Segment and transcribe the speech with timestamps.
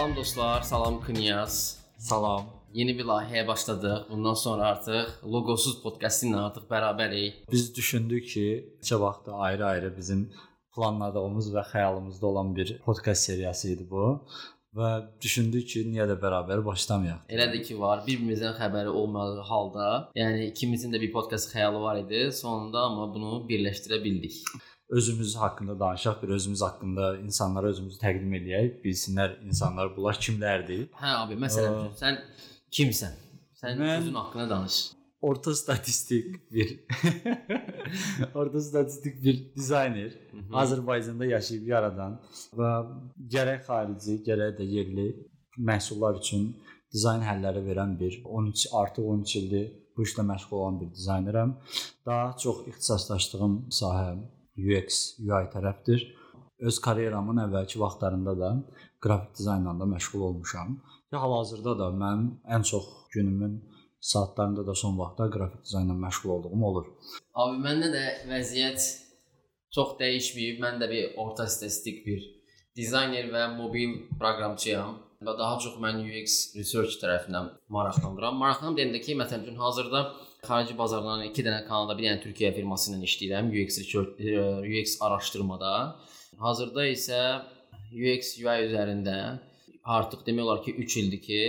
[0.00, 1.78] Salam dostlar, salam Knyaz.
[1.98, 2.44] Salam.
[2.72, 4.06] Yeni bir layihəyə başladıq.
[4.10, 7.42] Bundan sonra artıq Logosuz podkastı ilə artıq bərabərik.
[7.52, 8.44] Biz düşündük ki,
[8.80, 10.22] neçə vaxtdır ayrı-ayrı bizim
[10.74, 14.06] planladığımız və xəyalımızda olan bir podkast seriyası idi bu
[14.80, 17.28] və düşündük ki, niyə də bərabər başlamayaq.
[17.28, 18.00] Elədir ki, var.
[18.06, 19.86] Bir-birimizdən xəbəri olmadığı halda,
[20.16, 22.30] yəni ikimizin də bir podkast xəyalı var idi.
[22.32, 24.40] Sonunda amma bunu birləşdirə bildik.
[24.90, 30.88] Özümüz haqqında danışaq, bir özümüz haqqında insanlara özümüzü təqdim eləyək, bilsinlər insanlar bunlar kimlərdir.
[31.02, 31.92] Hə abi, məsələn, Aa.
[32.00, 32.18] sən
[32.78, 33.14] kimsən?
[33.60, 34.78] Sən Mən- özün haqqında danış.
[35.22, 36.80] Orta statistik bir
[38.34, 40.12] Orta statistik bir dizayner.
[40.32, 40.54] Mhm.
[40.62, 42.16] Azərbaycanda yaşayıb yaradan
[42.56, 42.70] və
[43.34, 45.06] gərək xarici, gərək də yerli
[45.58, 46.48] məhsullar üçün
[46.92, 51.56] dizayn həlləri verən bir 13 artıq 13 ildir bu işlə məşğul olan bir dizayneram.
[52.06, 54.16] Daha çox ixtisaslaşdığım sahə
[54.60, 56.06] UX, UI tərəfdir.
[56.60, 58.50] Öz karyeramın əvvəlki vaxtlarında da
[59.04, 60.80] qrafik dizaynla da məşğul olmuşam.
[61.12, 63.60] Ya hal-hazırda da mən ən çox günümün
[64.00, 66.86] saatlarında da son vaxtlar qrafik dizaynla məşğul olduğum olur.
[67.34, 68.84] Abi məndə də vəziyyət
[69.74, 70.60] çox dəyişməyib.
[70.64, 72.20] Mən də bir orta statistik bir
[72.76, 74.98] dizayner və mobil proqramçıyam.
[75.20, 78.38] Və daha çox mən UX research tərəfindən maraqlanıram.
[78.40, 80.00] Maraqlanım deyəndə ki, məsələn üçün hazırda
[80.46, 84.40] xarici bazardan 2 dənə Kanada, bir dənə Türkiyə firması ilə işləyirəm UX research, e,
[84.70, 85.74] UX araşdırmada.
[86.46, 87.20] Hazırda isə
[87.92, 89.16] UX UI üzərində
[89.84, 91.40] artıq demək olar ki 3 ildir ki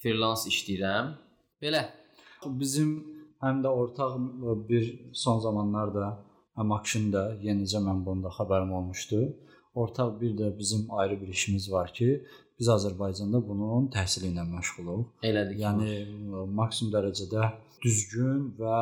[0.00, 1.12] freelance işləyirəm.
[1.60, 1.84] Belə
[2.46, 2.90] Bizim
[3.44, 4.16] həm də ortaq
[4.68, 6.14] bir son zamanlarda
[6.56, 9.20] həm Akşində yenicə mən bunda xəbərim olmuşdu.
[9.76, 12.08] Ortaq bir də bizim ayrı bir işimiz var ki,
[12.60, 15.04] biz Azərbaycanda bunun təhsili ilə məşğuluq.
[15.28, 15.60] elədir.
[15.64, 15.90] Yəni
[16.60, 17.50] maksimum dərəcədə
[17.84, 18.80] düzgün və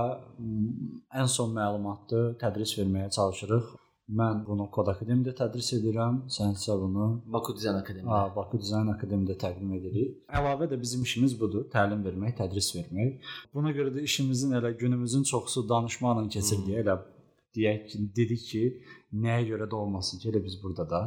[1.20, 3.76] ən son məlumatlı tədris verməyə çalışırıq.
[4.19, 8.14] Mən bunu Kod Akademiyada tədris edirəm, sən isə bunu Baku Dizayn Akademiyası.
[8.16, 10.14] Ha, Bakı Dizayn Akademiyada təqdim edirik.
[10.38, 13.20] Əlavə də bizim işimiz budur, təlim vermək, tədris vermək.
[13.54, 16.97] Buna görə də işimizin elə günümüzün çoxusu danışmaqla keçir deyə elə
[17.58, 18.64] deyək ki, dedik ki,
[19.12, 21.02] nəyə görə də olmasın ki, elə biz burada da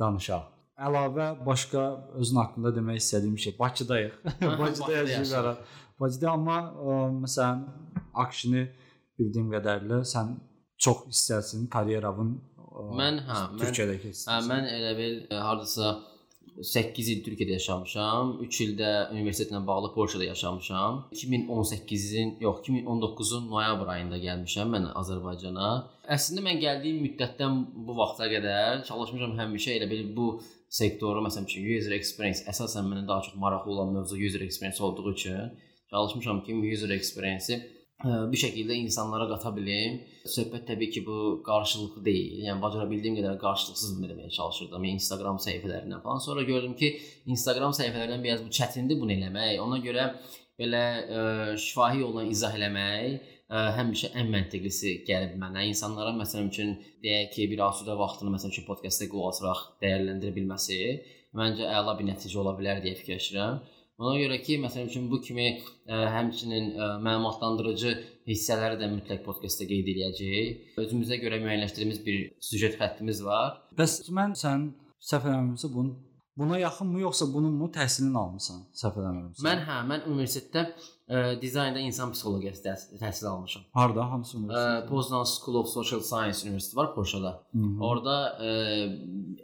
[0.00, 0.55] danışaq.
[0.76, 1.82] Əlavə başqa
[2.20, 4.16] özün haqqında demək istədiyim şey, Bakıdayıq.
[4.60, 5.62] Bakıda yaşayırıq.
[6.00, 7.62] Bakıda amma ə, məsələn
[8.24, 8.66] Akşini
[9.18, 10.34] bildiyim qədərilə sən
[10.76, 15.94] çox hissəsinin karyeravın ə, Mən hə, mən Türkiyədə hə, mən elə bil e, hardasa
[16.60, 18.34] 8 il Türkiyədə yaşamışam.
[18.44, 21.00] 3 ildə universitetlə bağlı Polşada yaşamışam.
[21.12, 25.72] 2018-in, yox, 2019-un noyabr ayında gəlmişəm mən Azərbaycana.
[26.16, 27.58] Əslində mən gəldiyim müddətdən
[27.88, 30.30] bu vaxta qədər çalışmışam həmişə elə bil bu
[30.68, 35.12] sektoru, məsələn ki, user experience əsasən mənə daha çox maraqlı olan mövzu user experience olduğu
[35.12, 35.52] üçün
[35.90, 37.58] çalışmışam ki, user experience-i
[38.04, 40.00] ə, bir şəkildə insanlara qata bilim.
[40.26, 42.42] Söhbət təbii ki, bu qarşılıqlı deyil.
[42.48, 44.88] Yəni bacara bildiyim qədər qarşılıqsız deməyə çalışırdım.
[44.88, 46.24] Yəni Instagram səhifələrindən falan.
[46.26, 46.92] Sonra gördüm ki,
[47.36, 49.54] Instagram səhifələrindən biraz bu çətindir bunu eləmək.
[49.62, 50.10] Ona görə
[50.60, 51.24] belə ə,
[51.60, 55.66] şifahi yolla izah eləmək ə, həmişə ən məntiqlisi gəlib mənə.
[55.70, 56.74] İnsanlara məsələn üçün
[57.04, 60.80] deyək ki, bir asudə vaxtını məsələn üçün podkastda qulaq asaraq dəyərləndirə bilməsi
[61.36, 63.58] məncə əla bir nəticə ola bilər deyə fikirləşirəm.
[63.96, 67.94] Ona görə ki, məsələn üçün bu kimi ə, həmçinin ə, məlumatlandırıcı
[68.28, 70.74] hissələri də mütləq podkastda qeyd edəcəyik.
[70.82, 73.62] Özümüzə görə müəyyənləşdirdiyimiz bir süjet xəttimiz var.
[73.78, 74.68] Bəs mən sən
[75.00, 75.96] səhv eləmirəmsə bunu
[76.38, 78.62] buna yaxınmı yoxsa bunun mu təhsilini almısan?
[78.82, 79.44] Səhv eləmirəmsə.
[79.46, 80.62] Mən hə, mən universitetdə
[81.08, 83.62] ə, dizaynda insan psixologiyası təhsil, təhsil almışam.
[83.72, 84.88] harda hansı universitet?
[84.88, 87.42] Poznan School of Social Science Universiteti var Polşada.
[87.52, 87.84] Hı -hı.
[87.84, 88.50] Orada ə,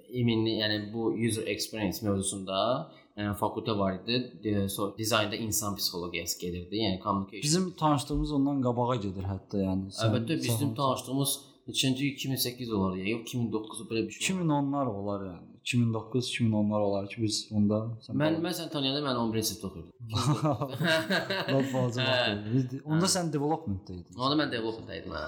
[0.09, 4.69] iminli, yəni bu user experience mövzusunda yəni fakültə var idi.
[4.69, 6.77] So, dizaynda insan psixologiyası gedirdi.
[6.77, 7.43] Yəni communication.
[7.43, 9.93] Bizim tanışdığımız ondan qabağa gedir hətta yəni.
[10.07, 14.37] Əlbəttə bizim tanışdığımız neçənci 2008 olar ya, yox 2009 belə bir şey.
[14.37, 15.52] 2010-lar olar yəni.
[15.63, 19.95] 2009, 2010-lar olar ki biz onda sən Mən mən sən tanıyanda mən 11-ci sinifdə oxuyurdum.
[21.55, 22.77] Lap balaca vaxt.
[22.85, 24.19] Onda sən development-də idin.
[24.19, 25.25] Onda mən development idim hə.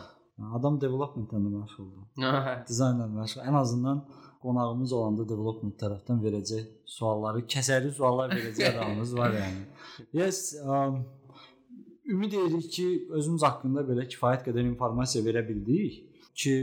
[0.58, 2.06] Adam development-lə məşğuldur.
[2.68, 3.44] Dizaynla məşğul.
[3.46, 4.04] Ən azından
[4.44, 6.64] qonağımız olanda development tərəfdən verəcək
[6.96, 9.62] sualları, kəsərli suallar verəcək adamımız var yəni.
[10.18, 11.04] Yes, um,
[12.10, 16.02] ümid edirik ki, özümüz haqqında belə kifayət qədər informasiya verə bildik
[16.34, 16.54] ki,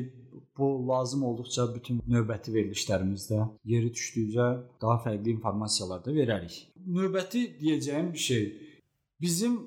[0.57, 4.47] bu lazım olduqca bütün növbəti verilişlərimizdə yeri düşdükcə
[4.81, 6.55] daha fərqli informasiyalar da verərik.
[6.87, 8.43] Növbəti deyəcəyim bir şey
[9.21, 9.59] bizim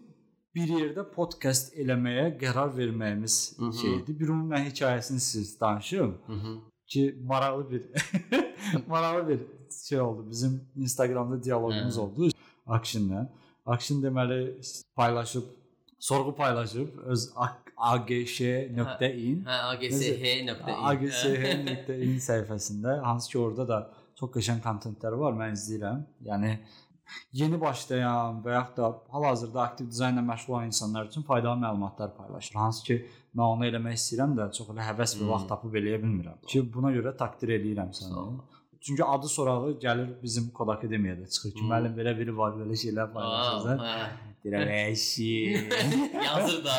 [0.54, 3.72] bir yerdə podkast eləməyə qərar verməyimiz Mhm.
[3.82, 4.20] şeydir.
[4.20, 6.54] Bir onun mən hekayəsini siz danışım Mhm.
[6.86, 7.82] ki, maraqlı bir
[8.88, 9.40] maraqlı bir
[9.88, 10.26] şey oldu.
[10.30, 12.00] Bizim Instagramda dialoqumuz Hə.
[12.00, 12.28] oldu
[12.66, 13.28] Akshinlə.
[13.66, 14.60] Akshin deməli
[14.96, 15.42] paylaşıb
[15.98, 17.30] sorğu paylaşıb öz
[17.76, 19.44] agsh.in
[20.90, 23.78] agsh.in səhifəsində hansı ki orada da
[24.18, 26.04] çox qəşəng kontentləri var, mən izləyirəm.
[26.28, 26.54] Yəni
[27.36, 32.54] yeni başlayan və yaxud da hal-hazırda aktiv dizaynla məşğul olan insanlar üçün faydalı məlumatlar paylaşır.
[32.54, 32.96] Hansı ki,
[33.36, 36.38] mən onu eləmək istəyirəm də çox elə həvəs və vaxt tapıb eləyə bilmirəm.
[36.48, 38.14] Ki buna görə takdir eləyirəm səni.
[38.84, 43.12] Çünki adı sorağı gəlir bizim Kod Akademiyada çıxır ki, müəllim belə biri var, belə şeylər
[43.14, 43.78] paylaşırsan.
[44.44, 45.30] Deyirəm, "Əşi."
[46.24, 46.76] Yazır da.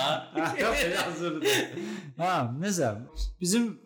[0.95, 1.53] Yazır da.
[2.17, 2.91] Ha, necə?
[3.41, 3.79] Bizim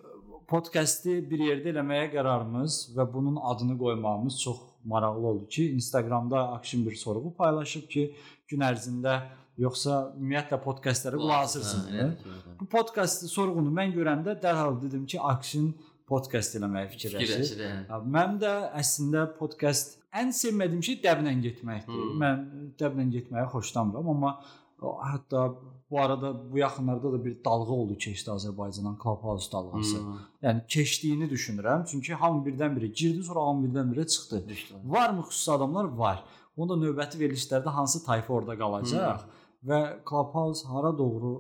[0.47, 6.85] podkastı bir yerdə eləməyə qərarımız və bunun adını qoymağımız çox maraqlı oldu ki, Instagramda Action
[6.85, 8.15] bir sorğu paylaşıb ki,
[8.47, 9.19] gün ərzində
[9.57, 12.17] yoxsa ümumiyyətlə podkastlara qulaq asırsınız.
[12.59, 15.73] Bu podkastı sorğunu mən görəndə dərhal dedim ki, Action
[16.07, 17.63] podkast eləməyi fikirləşir.
[18.05, 21.99] Mənim də əslində podkast ən sevmədiyim şey dəblə getməkdir.
[21.99, 22.15] Hmm.
[22.21, 22.47] Mən
[22.79, 24.31] dəblə getməyi xoşlamıram, amma
[24.79, 25.43] hətta
[25.91, 29.97] bu arada bu yaxınlarda da bir dalğa oldu keçdi Azərbaycandan Clubhouse dalğası.
[29.97, 30.17] Hmm.
[30.43, 31.85] Yəni keçdiyini düşünürəm.
[31.91, 34.47] Çünki hamı birdən-birə girdi, sonra hamı birdən-birə çıxdı.
[34.49, 34.73] Düşdü.
[34.85, 35.85] Varmı xüsusi adamlar?
[35.85, 36.23] Var.
[36.57, 39.69] Onda növbəti verilişlərdə hansı tayfa orada qalacaq hmm.
[39.69, 39.79] və
[40.09, 41.33] Clubhouse hara doğru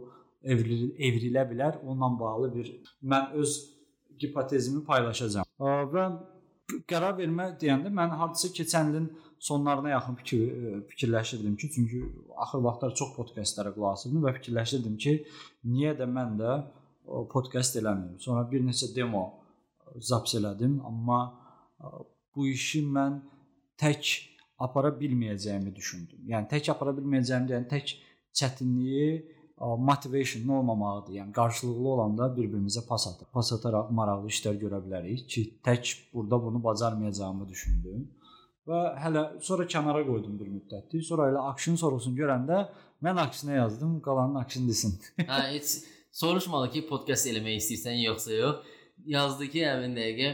[0.43, 1.81] evrilə, evrilə bilər?
[1.83, 2.73] Onunla bağlı bir
[3.03, 3.55] mən öz
[4.23, 5.45] hipotezimi paylaşacağam.
[5.59, 6.03] Və
[6.89, 12.01] qərar vermə deyəndə mən hardasa keçən ilin sonlarına yaxın fikir e, fikirləşirdim ki, çünki
[12.37, 15.15] axır vaxtlar çox podkastlara qulaq asırdım və fikirləşirdim ki,
[15.73, 16.55] niyə də mən də
[17.33, 18.19] podkast eləməyim.
[18.21, 19.23] Sonra bir neçə demo
[19.95, 21.21] zaps elədim, amma
[22.35, 23.21] bu işi mən
[23.79, 24.11] tək
[24.59, 26.21] apara bilməyəcəyimi düşündüm.
[26.29, 27.95] Yəni tək apara bilməyəcəyim deyən tək
[28.35, 31.13] çətinliyi motivation olmamaqdır.
[31.13, 33.27] Yəni qarşılıqlı olanda bir-birimizə pas atır.
[33.33, 38.07] Pas ataraq maraqlı işlər görə bilərik ki, tək burada bunu bacarmayacağımı düşündüm.
[38.67, 41.03] Və hələ sonra kənara qoydum bir müddətdir.
[41.03, 42.67] Sonra elə action sorğusunu görəndə
[43.03, 44.95] mən aksiyona yazdım, qalanın action desin.
[45.17, 45.75] hə, heç
[46.11, 48.75] soruşmadı ki, podkast eləmək istəyirsən yoxsa yox.
[49.07, 50.33] Yazdı ki, həmin dəqiqə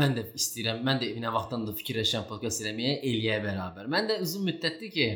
[0.00, 0.84] mən də istəyirəm.
[0.84, 3.88] Mən də nə vaxtdan da fikirləşirəm podkast eləməyə, eləyə bərabər.
[3.92, 5.08] Mən də uzun müddətdir ki,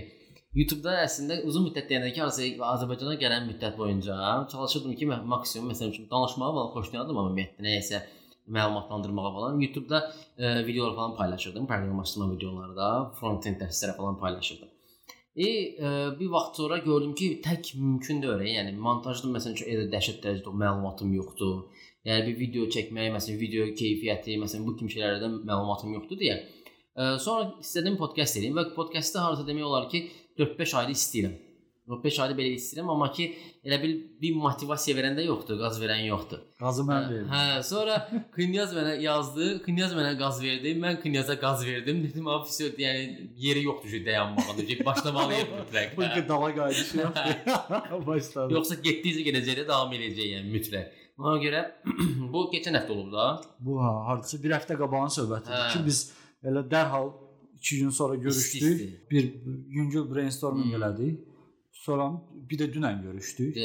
[0.56, 2.22] YouTube-da əslində uzun müddət deyəndə ki,
[2.64, 4.14] Azərbaycana gələn müddət boyunca
[4.52, 8.00] çalışırdım ki, maksimum məsələn üçün danışmağı falan xoşlayırdım amma ümumiyyətlə nəyisə
[8.56, 10.00] məlumatlandırmağa falan YouTube-da
[10.38, 12.88] e, videolar falan paylaşırdım, proqramlaşdırma videoları da,
[13.20, 14.68] front-end dərsləri falan paylaşırdım.
[15.36, 15.88] E, e,
[16.20, 18.44] bir vaxt sonra gördüm ki, tək mümkün deyil.
[18.56, 21.66] Yəni montajda məsələn üçün elə dəhşət dərəcədə məlumatım yoxdur.
[22.08, 26.38] Yəni bir video çəkmək, məsələn, video keyfiyyəti, məsələn, bu kimi şeylərdən məlumatım yoxdur deyə.
[26.96, 30.06] E, sonra istədim podkast edeyim və podkastda harca demək olar ki,
[30.39, 31.39] 4-5 aydır istəyirəm.
[31.91, 33.25] 4-5 aydır belə istəyirəm, amma ki
[33.65, 36.43] elə bil bir motivasiya verən də yoxdur, qaz verən yoxdur.
[36.61, 37.31] Qazı mən verdim.
[37.31, 37.97] Hə, sonra
[38.35, 42.03] Knyaz mənə yazdı, Knyaz mənə qaz verdi, mən Knyaza qaz verdim.
[42.05, 46.97] Dedim, "Abi, все, yəni yeri yoxdur ki, dayanmağa, ki başlamalıyıq mütləq." Bu ki dala qayıdışı
[46.97, 48.07] yoxdur.
[48.07, 48.53] Başladı.
[48.53, 50.87] Yoxsa getdikcə gedəcək, davam edəcək yəni mütləq.
[51.19, 51.65] Ona görə
[52.33, 53.25] bu keçən həftə olub da.
[53.59, 55.73] Bu ha, hardasa bir həftə qabağın söhbətidir hə.
[55.73, 55.99] ki, biz
[56.45, 57.11] elə dərhal
[57.60, 58.62] 2 gün sonra görüşdük.
[58.62, 59.06] İsti-isti.
[59.10, 59.34] Bir
[59.68, 60.82] yüngül brainstorming hmm.
[60.82, 61.20] elədik.
[61.72, 63.56] Sonra bir də dünən görüşdük.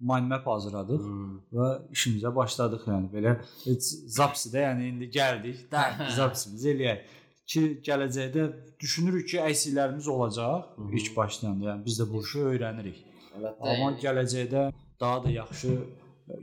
[0.00, 1.36] Mind map hazırladıq hmm.
[1.52, 5.66] və işimizə başladıq yəni belə heç zapsidə yəni indi gəldik.
[5.72, 8.46] Də zapsimizi eləyək ki, gələcəkdə
[8.80, 10.96] düşünürük ki, əksilərimiz olacaq Hı -hı.
[10.98, 11.60] ilk başdan.
[11.68, 12.98] Yəni biz də bu işi öyrənirik.
[13.36, 13.60] Əlbəttə.
[13.60, 14.00] Amma yəni.
[14.04, 15.78] gələcəkdə daha da yaxşı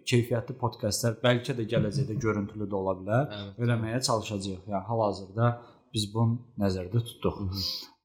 [0.10, 3.24] keyfiyyətli podkastlar bəlkə də gələcəkdə görüntülü də ola bilər.
[3.28, 3.64] Əlbəttə.
[3.66, 4.68] Eləməyə çalışacağıq.
[4.72, 5.50] Yəni hal-hazırda
[5.94, 7.40] biz bunu nəzərdə tutduq.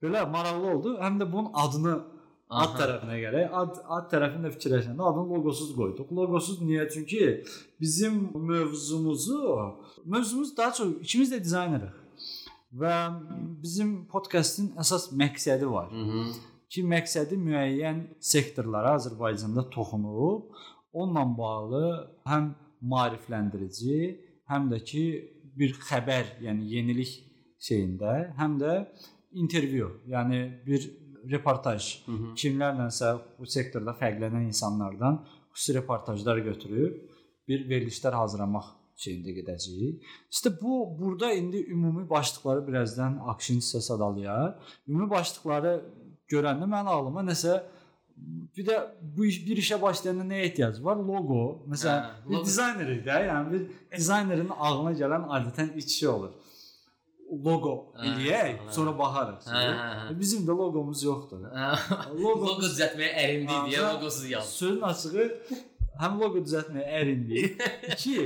[0.03, 0.95] Belə maraqlı oldu.
[1.03, 1.95] Həm də bunun adını
[2.49, 2.65] Aha.
[2.65, 3.55] ad tərəfinə gələk.
[3.61, 6.13] Ad ad tərəfini də fikirləşəndə adını loqosuz qoyduq.
[6.19, 6.89] Loqosuz niyə?
[6.93, 7.23] Çünki
[7.81, 9.41] bizim mövzumuzu
[10.05, 11.97] mövzumuz daha çox ikimiz də dizaynerik.
[12.81, 12.95] Və
[13.65, 15.91] bizim podkastın əsas məqsədi var.
[15.93, 16.25] Hı -hı.
[16.69, 20.53] Ki məqsədi müəyyən sektorlara Azərbaycanda toxunub,
[20.93, 21.85] onunla bağlı
[22.31, 22.51] həm
[22.93, 23.97] maarifləndirici,
[24.51, 25.05] həm də ki
[25.59, 27.13] bir xəbər, yəni yenilik
[27.63, 28.75] şeyində, həm də
[29.39, 30.89] intervyu, yəni bir
[31.29, 32.33] reportaj, Hı -hı.
[32.41, 37.01] kimlərlənsə bu sektorda fərqlənən insanlardan xüsusi reportajlar götürüb
[37.49, 38.67] bir verilişlər hazırlamaq
[38.99, 40.03] şeyində gedəcəyik.
[40.31, 44.55] İşte bu burada indi ümumi başlıqları birazdan action hissə sadalayar.
[44.89, 45.75] Ümumi başlıqları
[46.31, 47.63] görəndə mənim ağlıma nəsə
[48.57, 48.77] bir də
[49.17, 50.97] bu iş bir işə başlayanda nəyə ehtiyac var?
[50.97, 51.63] Logo.
[51.71, 56.33] Məsələn, hə, bir dizaynerik də, yəni bir dizaynerin ağlına gələn adətən iki şey olur
[57.31, 59.43] logo eləyək, sonra baxarıq.
[59.49, 60.07] Hə, hə, hə.
[60.19, 61.41] Bizim də loqomuz yoxdur.
[62.23, 64.47] Logo logo düzəltməyə ərindik deyə loqosuz yaz.
[64.57, 65.27] Sözün açığı
[66.03, 67.47] həm loqo düzəltməyə ərindik.
[67.93, 68.17] İki,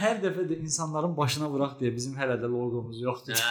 [0.00, 3.38] hər dəfə də insanların başına vuraq deyə bizim hələ də loqomuz yoxdur.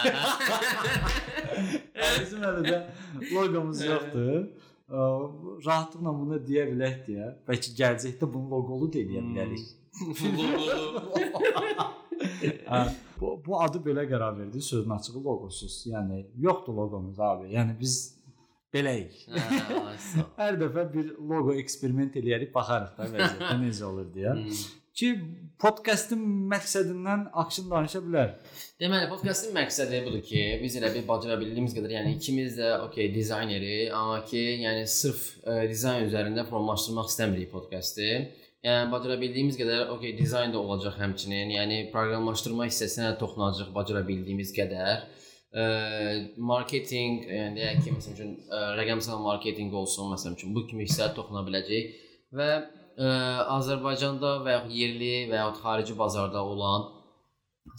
[2.20, 2.76] bizim hələ də
[3.32, 4.40] loqomuz yoxdur.
[4.88, 7.26] Rahatlıqla bunu deyə bilək deyə.
[7.48, 9.66] Bəlkə gələcəkdə bunu loqolu da eləyə bilərik.
[12.68, 13.07] Loqolu.
[13.20, 15.80] Bu, bu adı belə qərar verdi, sözün açığı loqosuz.
[15.92, 17.52] Yəni yoxdur loqomuz abi.
[17.54, 17.96] Yəni biz
[18.74, 19.14] beləyik.
[20.40, 24.34] Hər dəfə bir loqo eksperiment eləyərik, baxarıq da vəziyyətə necə olur deyə.
[24.98, 25.12] Ki
[25.62, 28.32] podkastın məqsədindən Akşin danışa bilər.
[28.82, 33.12] Deməli, podkastın məqsədi budur ki, biz elə bir bacara bildiyimiz qədər, yəni ikimiz də okey
[33.14, 38.08] dizayneri, amma ki, yəni sırf ə, dizayn üzərində formalaşdırmaq istəmirik podkastı.
[38.68, 41.52] Yəni bacara bildiyimiz qədər, okey, dizayn da olacaq həmçinin.
[41.54, 45.06] Yəni proqramlaşdırma hissəsinə toxunacaq bacara bildiyimiz qədər.
[45.48, 45.64] Ə,
[46.50, 51.14] marketinq, yəni deyək ki, məsəl üçün ə, rəqəmsal marketinq olsun, məsəl üçün bu kimi hissəyə
[51.16, 51.94] toxuna biləcək
[52.36, 53.08] və ə,
[53.56, 56.90] Azərbaycanda və ya yerli və ya xarici bazarda olan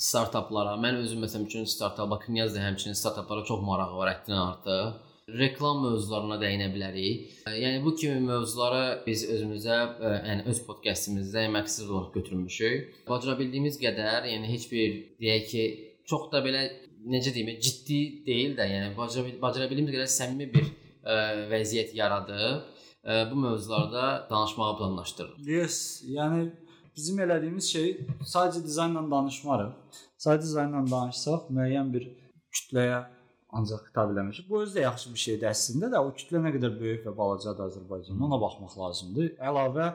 [0.02, 5.09] startaplara, mən özüm məsəl üçün startapa, Knyaz da həmçinin startaplara çox marağı var həddindən artıq
[5.38, 7.34] reklam mövzularına dəyinə bilərik.
[7.50, 13.04] Yəni bu kimi mövzuları biz özümüzə, yəni öz podkastımızda məqsəd olaraq götürmüşük.
[13.10, 15.66] Bacara bildiyimiz qədər, yəni heç bir deyək ki,
[16.10, 16.64] çox da belə
[17.10, 21.20] necə deyim, ciddi deyil də, yəni bacara, bacara bildiyimiz qədər səmimi bir ə,
[21.52, 22.66] vəziyyət yaradıb
[23.04, 25.46] ə, bu mövzularda danışmağı planlaşdırırıq.
[25.48, 25.78] Yes,
[26.10, 26.50] yəni
[26.96, 27.94] bizim elədiyimiz şey
[28.24, 30.02] sadəcə dizaynla danışmarıq.
[30.20, 32.10] Sadəcə dizaynla danışsaq müəyyən bir
[32.50, 33.06] kütləyə
[33.50, 34.50] ancaq xitab eləmişik.
[34.50, 37.66] Bu özü də yaxşı bir şeydir əslində də o kütlə nə qədər böyük və balacadır
[37.70, 39.32] Azərbaycanda ona baxmaq lazımdır.
[39.50, 39.88] Əlavə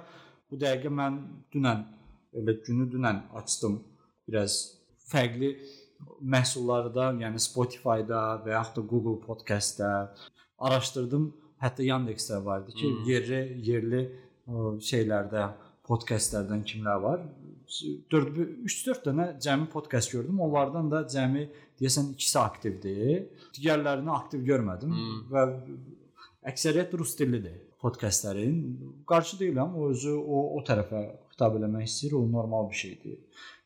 [0.51, 1.21] bu dəqiqə mən
[1.55, 1.85] dünən
[2.41, 3.79] elə günü dünən açdım.
[4.29, 4.59] Biraz
[5.11, 5.55] fərqli
[6.35, 9.91] məhsullarda, yəni Spotify-da və yaxud da Google Podcast-da
[10.59, 11.31] araşdırdım.
[11.63, 13.05] Hətta Yandex-də var idi ki, hmm.
[13.09, 14.03] yerli yerli
[14.91, 15.47] şeylərdə
[15.89, 17.23] podkastlərdən kimlər var?
[18.13, 18.35] 4
[18.69, 20.41] 3-4 dənə cəmi podkast gördüm.
[20.45, 21.47] Onlardan da cəmi
[21.81, 23.27] deyəsən ikisi aktivdir.
[23.57, 25.23] Digərlərini aktiv görmədim hmm.
[25.33, 25.47] və
[26.53, 28.61] əksəriyyət rus dillidir podkastların.
[29.07, 31.03] Qarşı deyiləm, o özü o o tərəfə
[31.35, 33.19] xitab eləmək istəyir, o normal bir şeydir.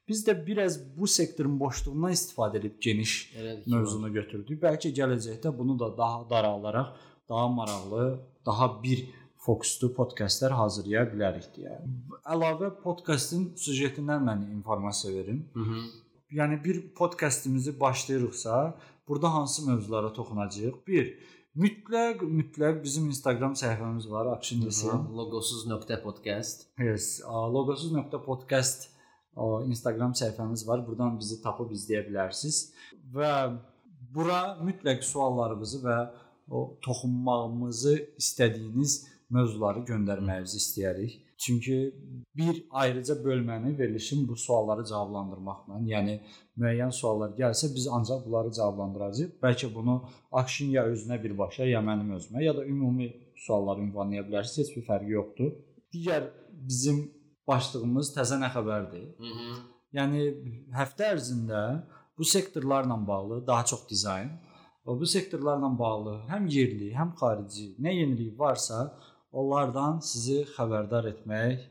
[0.09, 4.59] Biz də biraz bu sektorun boşluğundan istifadə edib geniş Elədir, mövzunu götürdük.
[4.62, 6.95] Bəlkə gələcəkdə bunu da daha daralaraq,
[7.29, 8.07] daha maraqlı,
[8.47, 9.05] daha bir
[9.47, 11.77] fokuslu podkastlar hazırlaya bilərik deyə.
[12.35, 15.45] Əlavə podkastın süjetindən mən informasiya verim.
[15.55, 15.85] Hı -hı.
[16.30, 20.75] Yəni bir podkastımızı başlayırıqsa, burada hansı mövzulara toxunacağıq?
[20.87, 21.18] 1.
[21.56, 25.08] Mütləq, mütləq bizim Instagram səhifəmiz var, Action Design.
[25.16, 26.66] logosuz.podcast.
[26.78, 28.88] Yes, logosuz.podcast
[29.66, 30.87] Instagram səhifəmiz var.
[30.87, 32.73] Buradan bizi tapıb izləyə bilərsiniz
[33.14, 33.32] və
[34.14, 35.99] bura mütləq suallarınızı və
[36.50, 41.18] o toxunmağımızı istədiyiniz mövzuları göndərməyinizi istəyərik.
[41.38, 41.95] Çünki
[42.37, 46.16] bir ayrıca bölməni verilişin bu sualları cavablandırmaqla, yəni
[46.59, 49.37] müəyyən suallar gəlsə biz ancaq bunları cavablandıracağıq.
[49.42, 50.00] Bəlkə bunu
[50.33, 53.09] Akşin ya özünə birbaşa, ya mənim özümə, ya da ümumi
[53.47, 54.66] sualları ünvanlaya bilərsiniz.
[54.66, 55.52] Heç bir fərqi yoxdur.
[55.95, 57.04] Digər bizim
[57.49, 59.07] başlığımız təzə nə xəbərdir?
[59.23, 59.54] Hı -hı.
[59.97, 60.25] Yəni
[60.75, 61.62] həftə ərzində
[62.18, 64.30] bu sektorlarla bağlı daha çox dizayn,
[64.87, 68.78] bu sektorlarla bağlı həm yerli, həm xarici nə yenilik varsa
[69.32, 71.66] onlardan sizi xəbərdar etmək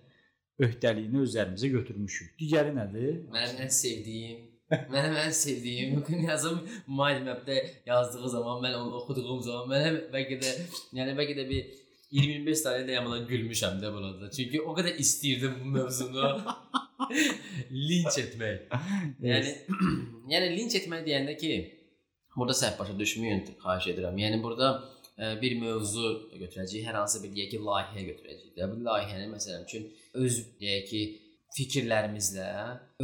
[0.68, 2.36] öhdəliyini özlərimizə götürmüşük.
[2.42, 3.18] Digəri nədir?
[3.34, 9.70] Mənim ən sevdiyim Mənim ən sevdiyim Knyazım mind mapdə yazdığı zaman mən onu oxuduğum zaman
[9.72, 10.56] mənə bəlkə də
[10.98, 11.70] yəni bəlkə də bir
[12.12, 14.30] 25 saniyə dayanmadan gülmüşəm də burada.
[14.32, 16.30] Çünki o qədər istəyirdim bu mövzunu
[17.90, 18.70] linç etmək.
[19.24, 19.56] Yəni
[20.34, 21.52] yəni linç etmək deyəndə ki,
[22.36, 24.20] burada səhv başa düşməyin, xahiş edirəm.
[24.24, 24.72] Yəni burada
[25.18, 28.54] bir mövzu götürəcəyik, hər hansı bir deyək ki, layihə götürəcəyik.
[28.60, 29.88] Və bu layihəni məsələn üçün
[30.22, 31.02] öz deyək ki,
[31.58, 32.48] fikirlərimizlə,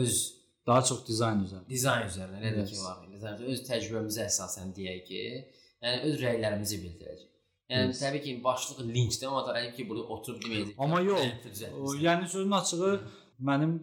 [0.04, 0.20] öz
[0.68, 1.70] daha çox dizayn üzərində.
[1.70, 3.04] Dizayn üzərində, nə deyək ki, var.
[3.16, 5.24] Dizayn öz təcrübəmizə əsasən deyək ki,
[5.84, 7.30] yəni öz rəylərimizi bildirəcəyik.
[7.74, 8.04] Yəni yes.
[8.04, 10.78] təbii ki, başlıq linçdir, amma təbii ki, burada oturub deməyəcəyik.
[10.86, 11.64] Amma yox.
[12.04, 12.94] Yəni sözün açığı
[13.50, 13.78] mənim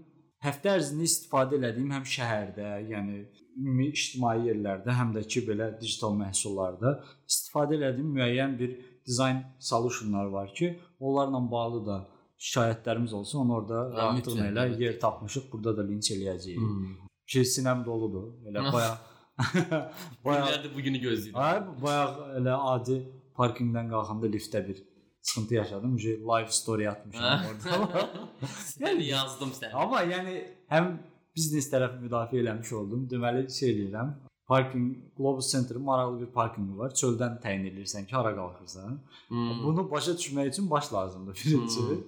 [0.44, 3.18] həftə ərzində istifadə elədiyim həm şəhərdə, yəni
[3.61, 6.94] ümumi ictimai yerlərdə, həm də ki belə digital məhsullarda
[7.28, 11.99] istifadə elədiyim müəyyən bir dizayn solutionlar var ki, onlarla bağlı da
[12.40, 15.50] şikayətlərimiz olsun, onu orada rahatlıqla elə yer tapmışıq.
[15.52, 16.61] Burada da linç eləyəcəyik.
[16.61, 16.94] Hmm.
[17.30, 18.30] Ki sinəm doludur.
[18.49, 18.94] Elə baya
[20.25, 21.37] baya bu günü gözləyirəm.
[21.37, 22.06] Hə, baya
[22.40, 22.97] elə adi
[23.37, 24.80] parkinqdən qalxanda liftdə bir
[25.22, 25.96] sıxıntı yaşadım.
[25.98, 28.08] Ücə live story atmışam orada.
[28.84, 29.72] yəni yazdım sən.
[29.72, 30.40] Amma yəni
[30.72, 30.96] həm
[31.36, 33.06] biznes tərəfi müdafiə eləmiş oldum.
[33.10, 34.12] Deməli şey eləyirəm.
[34.50, 36.90] Parking Globus Center-in maraqlı bir parkinqi var.
[37.00, 38.96] Çöldən təyin edirsən ki, hara qalxırsan.
[39.28, 39.60] Hmm.
[39.64, 41.80] Bunu başa düşmək üçün baş lazımdır birinci.
[41.80, 42.00] Hmm.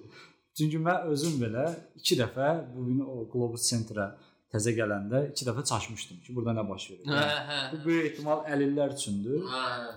[0.57, 1.63] Çünki mən özüm belə
[1.95, 4.09] 2 dəfə bu gün o Globus Center-a
[4.53, 7.03] təzə gələndə 2 dəfə çaşmışdım ki, burada nə baş verir.
[7.09, 9.47] Yəni, bu böyük ehtimal əlillər üçündür.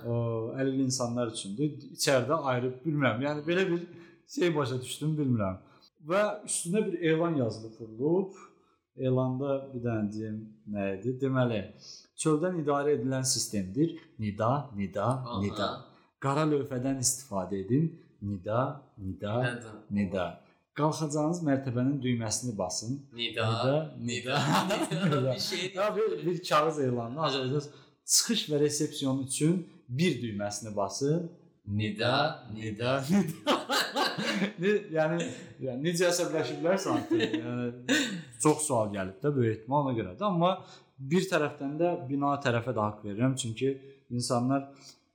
[0.09, 0.17] O
[0.57, 1.75] əlil insanlar üçündür.
[1.99, 3.23] İçəridə ayrı bilmirəm.
[3.27, 3.85] Yəni belə bir
[4.37, 5.61] şey başa düşdüm, bilmirəm.
[6.09, 8.37] Və üstünə bir elan yazılıb
[8.97, 10.39] elanda bir dənə deyim
[10.73, 11.15] nə idi?
[11.21, 11.61] Deməli,
[12.21, 13.93] çöldən idarə edilən sistemdir.
[14.23, 15.41] Nida, nida, Aha.
[15.43, 15.69] nida.
[16.23, 17.91] Qara lövhədən istifadə edin.
[18.23, 18.63] Nida,
[18.99, 19.35] nida,
[19.91, 20.27] nida.
[20.76, 22.99] Qalxacağınız mərtəbənin düyməsini basın.
[23.16, 23.47] Nida,
[23.99, 25.33] Nida, nida.
[25.35, 27.71] Bir şey Ya bir, bir kağız elanı hazırlayacağız.
[28.04, 31.30] Çıxış və resepsiyon üçün bir düyməsini basın.
[31.66, 33.04] Nida, nida.
[34.59, 35.30] ne, yəni,
[35.64, 37.18] yəni necə əsəbləşiblər sanki.
[37.40, 37.73] Yəni
[38.42, 40.28] çox sual gəlib də böyük ehtimal ona görədir.
[40.28, 40.52] Amma
[40.99, 43.73] bir tərəfdən də bina tərəfə də haqq verirəm, çünki
[44.11, 44.68] insanlar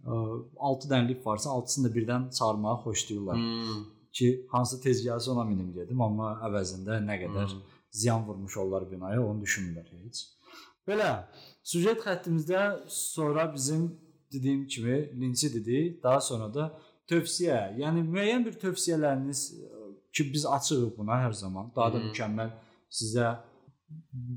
[0.04, 3.36] 6 dənə lift varsa, 6-sını da birdən çağırmağı xoşlayırlar.
[3.38, 3.84] Hmm.
[4.12, 7.62] Ki hansı tez gəlsə ona minim gedim, amma əvəzində nə qədər Hmm.
[7.92, 10.26] ziyan vurmuş onlar binaya, onu düşünmürlər heç.
[10.88, 11.10] Belə
[11.64, 14.00] süjet xəttimizdə sonra bizim
[14.34, 16.66] dediyim kimi linçi dedi, daha sonra da
[17.08, 19.40] tövsiyə, yəni müəyyən bir tövsiyələriniz
[20.14, 21.72] ki biz açığıq buna hər zaman.
[21.76, 22.08] Daha da Mhm.
[22.10, 22.52] mükəmməl
[22.90, 23.38] sizə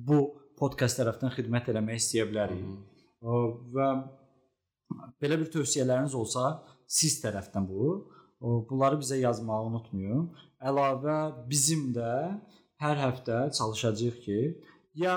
[0.08, 0.18] bu
[0.58, 2.62] podkast tərəfdən xidmət eləmək istəyə bilərik.
[2.62, 2.82] Hmm.
[3.74, 3.88] Və
[5.22, 8.10] belə bir tövsiyələriniz olsa, siz tərəfdən bu,
[8.44, 10.26] bunları bizə yazmağı unutmayın.
[10.60, 11.18] Əlavə
[11.50, 12.10] bizim də
[12.84, 14.40] hər həftə çalışacağıq ki,
[15.04, 15.16] ya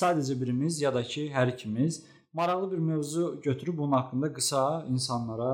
[0.00, 2.02] sadəcə birimiz ya da ki, hər ikimiz
[2.32, 5.52] maraqlı bir mövzu götürüb bunun haqqında qısa insanlara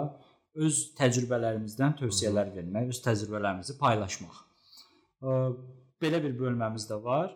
[0.54, 4.38] öz təcrübələrimizdən tövsiyələr vermək, öz təcrübələrimizi paylaşmaq.
[6.02, 7.32] Belə bir bölməmiz də var.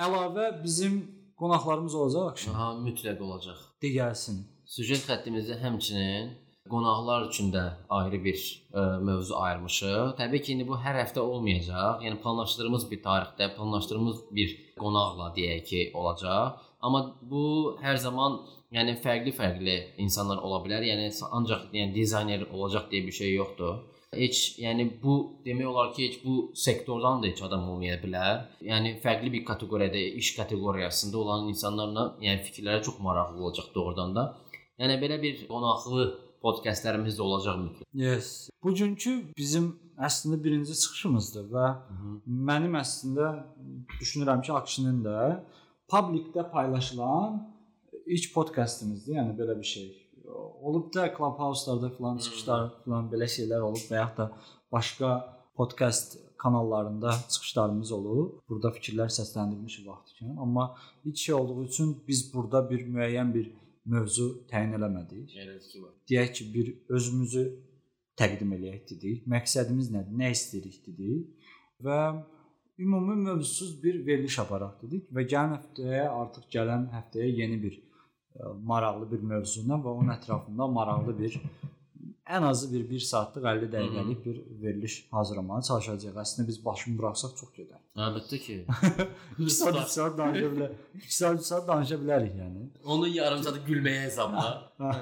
[0.00, 1.00] Əlavə bizim
[1.40, 2.54] qonaqlarımız olacaq axşam.
[2.54, 3.60] Aha, mütləq olacaq.
[3.82, 4.44] De gəlsin.
[4.68, 6.34] Süjet xəttimizdə həmçinin
[6.68, 8.38] qonaqlar üçün də ayrı bir
[8.72, 10.14] ə, mövzu ayırmışıq.
[10.20, 12.04] Təbii ki, indi bu hər həftə olmayacaq.
[12.04, 16.60] Yəni planlaşdırdığımız bir tarixdə, planlaşdırdığımız bir qonaqla deyək ki, olacaq.
[16.80, 17.44] Amma bu
[17.82, 18.40] hər zaman
[18.72, 20.84] yəni fərqli-fərqli insanlar ola bilər.
[20.86, 23.80] Yəni ancaq yəni dizayner olacaq deyə bir şey yoxdur.
[24.10, 28.46] Heç yəni bu demək olar ki, heç bu sektordan da heç adam olmaya bilər.
[28.62, 34.24] Yəni fərqli bir kateqoriyada, iş kateqoriyasında olan insanlarla yəni fikirlərə çox maraqlı olacaq doğrudan da.
[34.80, 37.86] Yəni belə bir qonaqlı podkastlərimiz də olacaq mütləq.
[37.92, 38.50] Yes.
[38.64, 41.66] Bugünkü bizim əslində birinci çıxışımızdır və
[42.50, 43.32] mənim əslində
[43.98, 45.18] düşünürəm ki, Akşinin də
[45.90, 47.42] publikdə paylaşılan
[48.06, 49.90] ilk podkastımızdır, yəni belə bir şey.
[50.62, 54.26] Olub da Clubhouse-larda falan çıxışlar falan belə şeylər olub və yaxud da
[54.72, 55.12] başqa
[55.54, 58.36] podkast kanallarında çıxışlarımız olub.
[58.48, 60.70] Burada fikirlər səsləndirilmiş vaxtkən, amma
[61.04, 63.50] ilk şey olduğu üçün biz burada bir müəyyən bir
[63.90, 65.34] mövzu təyin eləmədik.
[66.10, 67.44] Deyək ki, bir özümüzü
[68.20, 69.24] təqdim eləyək dedik.
[69.30, 70.16] Məqsədimiz nədir?
[70.20, 71.50] Nə istəyirik dedik
[71.84, 72.00] və
[72.80, 78.52] ümumi mövzusuz bir veriliş aparaq dedik və gələn həftəyə artıq gələn həftəyə yeni bir ə,
[78.72, 81.40] maraqlı bir mövzu ilə və onun ətrafında maraqlı bir
[82.36, 86.16] ən azı bir 1 saatlıq 50 dəqiqəlik bir veriliş hazırlamağa çalışacağıq.
[86.24, 87.80] Əslində biz başını buraxsaq çox gedər.
[88.06, 88.56] Əlbəttə ki.
[89.38, 90.74] 2 saat 3 saat danışa bilər.
[91.00, 92.68] 2 saat 3 saat danışa bilərik yəni.
[92.84, 94.72] Onu yarım saat gülməyə hesabla.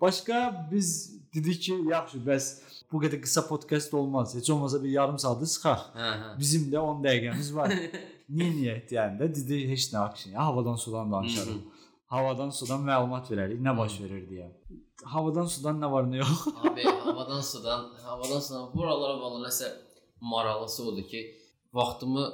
[0.00, 0.90] Başqa biz
[1.34, 2.50] dedik ki, yaxşı, bəs
[2.92, 4.34] bu qədər qısa podkast olmaz.
[4.36, 5.88] Heç olmasa bir yarım saatı sıxaq.
[5.96, 6.34] Hə, hə.
[6.38, 7.74] Bizim də 10 dəqiqəmiz var.
[8.38, 10.34] Niyə deyəndə dedi heç nə action.
[10.34, 11.64] Ya, havadan sudan danışarıq.
[12.12, 14.48] Havadan sudan məlumat verərik, nə baş verir deyə.
[15.04, 16.48] Havadan sudan nə var, nə yox.
[16.66, 19.70] Abi havadan sudan, havadan sudan buralara valla nəsə
[20.20, 21.20] maraqlısı odur ki,
[21.74, 22.24] vaxtımı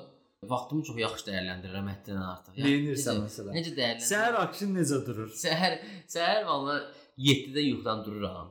[0.49, 2.57] vaxtımı çox yaxşı dəyərləndirirəm həddindən artıq.
[2.61, 3.55] Nə edirsən məsələn?
[3.57, 4.11] Necə dəyərləndirirəm?
[4.11, 5.31] Səhər action necə durur?
[5.45, 5.79] Səhər
[6.17, 6.79] səhər valla
[7.21, 8.51] 7-də yuxudan dururam.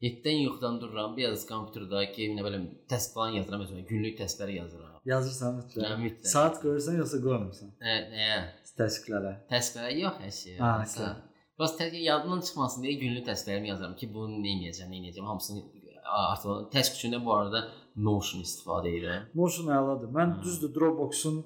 [0.00, 4.94] 7-dən yuxudan dururam, biraz kompüterdə ki, nə bilim, test falan yazıram məsələn, günlük testləri yazıram.
[5.04, 5.96] Yazırsan Hə, mütləq.
[6.04, 6.30] mütləq.
[6.30, 7.74] Saat qoyursan yoxsa qoymursan?
[7.84, 8.38] Nə, nəyə?
[8.80, 9.34] Təsdiqlərə.
[9.50, 10.56] Testlərə yox hər şey.
[10.62, 11.10] Ha.
[11.60, 15.60] Bəs yadımdan çıxmasın deyə günlük testlərimi yazıram ki, bunu nə edəcəm, nə edəcəm, hamısını
[16.10, 19.28] artıq test üçün də bu arada Notion istifadə edirəm.
[19.34, 20.10] Notion əladır.
[20.16, 20.42] Mən Hmm.
[20.42, 21.44] düzdür Dropbox-un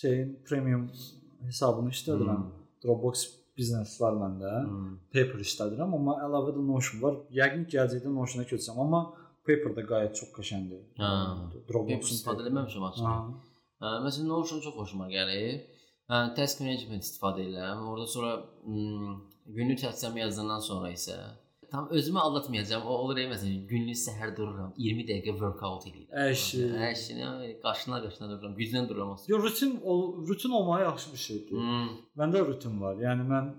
[0.00, 0.90] şeyin premium
[1.44, 2.42] hesabını işlədirəm.
[2.42, 2.64] Hmm.
[2.84, 4.52] Dropbox biznes var məndə.
[4.66, 4.98] Hmm.
[5.14, 7.14] Paper işlədirəm, amma əlavə də Notion var.
[7.40, 9.00] Yəqin gələcəkdə Notion-a köçsəm, amma
[9.46, 10.82] Paper da qayət çox qəşəngdir.
[10.98, 11.10] Ha.
[11.68, 12.84] Dropbox Paper istifadə eləməmişəm.
[13.82, 15.62] Hə, məsələn Notion çox xoşuma gəlir.
[16.10, 17.86] Hə, task management istifadə edirəm.
[17.92, 18.32] Orada sonra
[18.64, 19.14] hmm,
[19.46, 21.16] günlük təslim yazandan sonra isə
[21.70, 22.86] tam özümü aldatmayacağam.
[22.86, 26.08] O olur məsələn günlük səhər dururam, 20 dəqiqə workout edirəm.
[26.30, 26.62] Əşi.
[26.90, 27.30] Əşinə
[27.64, 29.16] qaşına qaşına dururam, güclə dururam.
[29.28, 31.50] Yo rutin ol, rutin olmağı yaxşı bir şeydir.
[31.50, 31.88] Hmm.
[32.18, 32.96] Məndə rutin var.
[33.02, 33.52] Yəni mən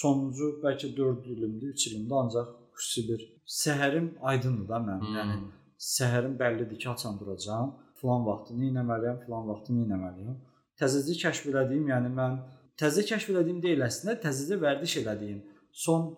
[0.00, 3.26] sonuncu bəlkə 4 ilimdir, 3 ilimdir ancaq xüsusi bir
[3.62, 5.08] səhərim aydındır da mənim.
[5.08, 5.16] Hmm.
[5.18, 5.36] Yəni
[5.94, 7.74] səhərim bəllidir ki, açan duracağam.
[8.00, 10.38] Falan vaxtı nə etməliyəm, falan vaxtı nə etməliyəm.
[10.80, 12.40] Təzəcə kəşf elədiyim, yəni mən
[12.80, 15.42] təzə kəşf elədiyim deyil əslində, təzəcə vərdiş elədiyim.
[15.72, 16.10] Son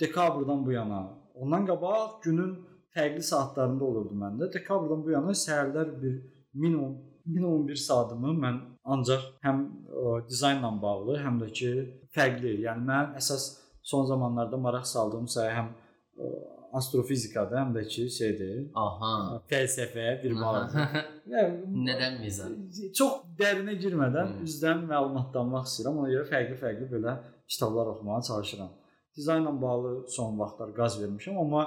[0.00, 1.02] dekabrdan bu yana,
[1.34, 2.54] ondan qabaq günün
[2.94, 4.50] fərqli saatlarında olurdu məndə.
[4.54, 6.18] Dekabrdan bu yana səhərlər bir
[6.54, 6.96] minimum
[7.28, 11.72] 1011 saatımı mən ancaq həm ə, dizaynla bağlı, həm də ki
[12.14, 12.54] fərqli.
[12.64, 13.50] Yəni mən əsas
[13.82, 16.30] son zamanlarda maraq saldığım sahə həm ə,
[16.72, 18.56] astrofizikadır, həm də ki şeydir.
[18.74, 19.40] Aha.
[19.50, 20.34] Fəlsəfə bir.
[21.32, 22.52] Yəni Nədən mizan?
[22.98, 24.44] çox dərinə girmədən Hmm.
[24.46, 25.98] üzdən məlumatlanmaq istəyirəm.
[26.02, 27.16] Ona görə fərqli-fərqli belə
[27.48, 28.70] kitablar oxumağa çalışıram.
[29.16, 31.62] Dizaynla bağlı son vaxtlar qaz vermişəm, amma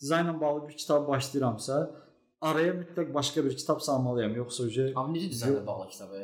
[0.00, 1.90] dizaynla bağlı bir kitab başlayıramsa,
[2.40, 6.20] araya mütləq başqa bir kitab salmalıyam, yoxsa uje Abi necə dizaynla bağlı kitabı?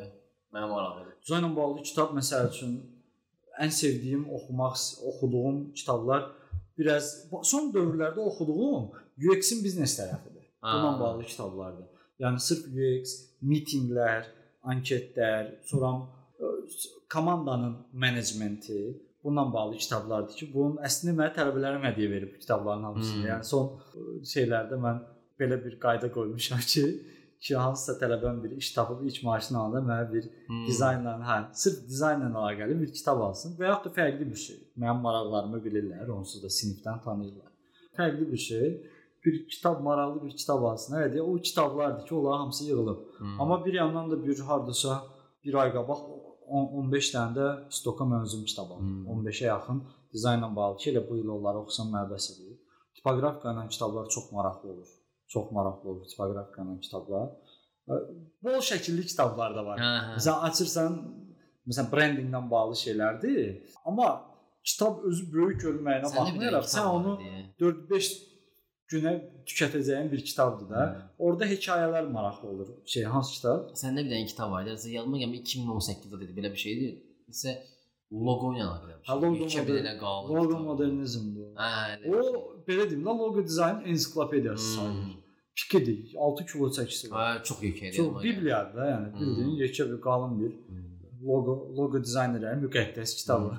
[0.53, 1.13] Mənim maraqlıdır.
[1.25, 2.71] dizaynla bağlı kitab məsəl üçün
[3.59, 4.75] ən sevdiyim oxumaq
[5.09, 6.21] oxuduğum kitablar
[6.79, 7.11] biraz
[7.43, 8.89] son dövrlərdə oxuduğum
[9.29, 10.45] UX-in biznes tərəfidir.
[10.63, 10.99] Bununla Ha.
[10.99, 11.85] bağlı kitablardır.
[12.19, 14.25] Yəni sırf UX, mitinqlər,
[14.63, 15.91] anketlər, sonra
[16.39, 16.49] ə,
[17.11, 18.79] komandanın menecmenti
[19.23, 23.21] bununla bağlı kitablardır ki, bunun əslində mənə tələbələrim hədiyyə verib bu kitabların hamısını.
[23.21, 23.29] Hmm.
[23.31, 23.69] Yəni son
[24.33, 25.01] şeylərdə mən
[25.39, 26.85] belə bir qayda qoymuşam ki,
[27.45, 30.65] ki hansısa tələbəm bir iş tapıb ilk maaşını alanda mənə bir Hmm.
[30.67, 34.57] dizaynla, hə, sırf dizaynla əlaqəli bir kitab alsın və yaxud da fərqli bir şey.
[34.81, 37.51] Mənim maraqlarımı bilirlər, onsuz da sinifdən tanıyırlar.
[37.97, 38.67] Fərqli bir şey,
[39.25, 40.95] bir kitab maraqlı bir kitab alsın.
[40.97, 42.99] Hə, deyə o kitablardır ki, onlar hamısı yığılıb.
[43.17, 43.41] Hmm.
[43.41, 45.03] Amma bir yandan da bir hardasa
[45.45, 45.99] bir ay qabaq
[46.49, 49.05] 10-15 dənə də stoka mən özüm kitab aldım.
[49.05, 49.25] Hmm.
[49.25, 52.55] 15-ə yaxın dizaynla bağlı ki, elə bu il onları oxusam mənə bəs edir.
[52.95, 54.89] Tipoqrafika ilə kitablar çox maraqlı olur.
[55.33, 57.27] Çox maraqlı olur tipoqrafika ilə kitablar.
[58.43, 59.81] Bol şəkilli kitablar da var.
[59.81, 60.15] Hə, hə.
[60.17, 60.97] Məsələn açırsan,
[61.69, 63.39] məsələn brendinqlə bağlı şeylərdir.
[63.89, 64.09] Amma
[64.63, 67.43] kitab özü böyük görünməyinə baxmayaraq sən onu deyə.
[67.63, 68.11] 4-5
[68.93, 69.13] günə
[69.49, 70.85] tükətəcəyin bir kitabdır da.
[70.85, 71.09] Hmm.
[71.25, 72.69] Orada hekayələr maraqlı olur.
[72.93, 73.73] Şey, hansı kitab?
[73.81, 74.65] Səndə bir dənə kitab var.
[74.67, 76.89] Deyirsə yadıma gəlmir 2018-də dedi belə bir şeydi.
[77.29, 77.55] Nəsə
[78.27, 78.99] loqo ilə əlaqəli.
[79.07, 80.37] Ha, loqo dənə qaldı.
[80.41, 80.65] Kitab.
[80.69, 81.49] modernizmdir.
[81.49, 81.55] o.
[81.61, 85.17] Hə, elə O belə deyim də logo dizayn ensiklopediyası sayılır.
[85.59, 86.15] Pikidir.
[86.17, 87.25] 6 kilo çəkisi var.
[87.39, 87.95] Hə, çox yekə idi.
[87.97, 89.19] Çox bibliyadır da, yəni Hmm.
[89.19, 90.51] bildiyin yekə bir qalın bir
[91.29, 93.49] logo logo dizaynerlərin müqəddəs kitabı.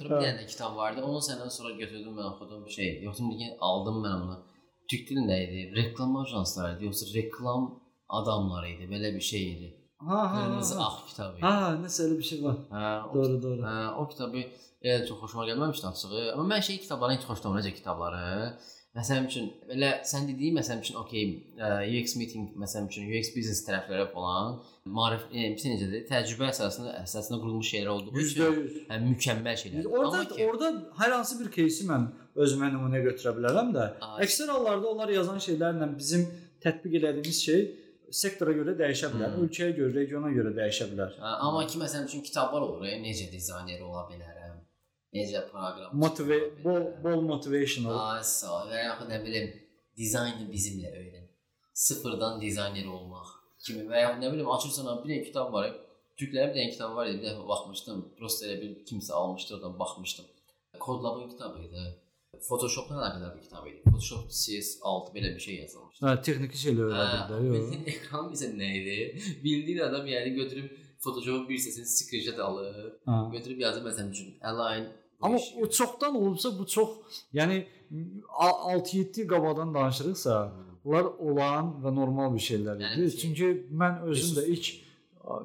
[0.00, 1.02] Sonra bir dənə də kitab vardı.
[1.08, 3.02] Onu səndən sonra götürdüm mən oxudum bir şey.
[3.06, 4.36] Yoxsa bir aldım mən onu.
[4.90, 5.60] Türk dilində idi.
[5.76, 7.62] Reklam ajansları idi, yoxsa reklam
[8.08, 8.84] adamları idi.
[8.94, 9.68] Belə bir şey idi.
[10.08, 10.40] Ha ha.
[10.46, 11.36] Qırmızı ağ kitabı.
[11.40, 11.52] Ha,
[11.84, 12.56] nəsə elə bir şey var.
[12.70, 13.60] Hə, Doğru, doğru.
[13.62, 14.42] hə, o kitabı
[14.84, 16.32] elə çox xoşuma gəlməmişdi açığı.
[16.34, 18.24] Amma mən şey kitablarını heç xoşlamıram, necə kitabları.
[18.97, 21.25] Məsələn üçün belə sən dediyin məsələn üçün okey,
[21.61, 24.55] ə, UX meeting məsələn üçün UX business tərəfləri falan
[24.97, 26.07] marif e, necədir?
[26.09, 28.79] Təcrübə əsasında əsasında qurulmuş şeylər olduğu üçün %100.
[28.89, 29.85] hə, mükəmməl şeylər.
[29.93, 30.71] Orada Amma ki, orada
[31.03, 33.85] hər hansı bir кейsi mən özümə nümunə götürə bilərəm də.
[34.01, 34.25] Ay.
[34.25, 36.25] Əksər hallarda onlar yazan şeylərlə bizim
[36.65, 37.61] tətbiq etdiyimiz şey
[38.09, 39.43] sektora görə dəyişə bilər, Hmm.
[39.45, 41.11] ölkəyə görə, regiona görə dəyişə bilər.
[41.21, 44.42] Hə, amma ki məsələn üçün kitablar olur, e, necə dizayner ola bilərəm,
[45.14, 45.92] necə proqram.
[46.02, 47.98] Motive bol bol motivational.
[48.14, 48.68] Ay sağ ol.
[48.72, 49.48] Və yaxud nə bilim,
[50.00, 51.26] dizaynı bizimlə öyrən.
[51.86, 53.32] Sıfırdan dizayner olmaq
[53.64, 55.70] kimi və yaxud nə bilim açırsan bir dənə kitab var.
[56.20, 58.02] Türklərin bir dənə kitabı var idi, bir dəfə baxmışdım.
[58.18, 60.26] Prosta elə bir kimsə almışdı, oradan baxmışdım.
[60.84, 61.84] Kodlabın kitabı idi.
[62.48, 63.80] Photoshopla əlaqədar bir kitab idi.
[63.86, 66.02] Photoshop CS6 belə bir şey yazılmışdı.
[66.06, 67.54] Hə, texniki şeylər öyrədir də, yox.
[67.54, 68.96] Bildiyin ekran bizə nə idi?
[69.44, 70.68] Bildiyin adam yəni götürüb
[71.04, 73.16] Photoshopun bir hissəsini screenshot alır, Hə.
[73.36, 75.54] götürüb yazır məsələn üçün align bu Amma iş.
[75.62, 76.88] o çoxdan olubsa bu çox,
[77.34, 77.64] yəni
[78.38, 80.52] 6-7 il qabaqdan danışırıqsa,
[80.84, 82.82] bunlar olan və normal bir şeylər idi.
[82.84, 83.46] Yəni ki- Çünki
[83.80, 84.66] mən özüm də ilk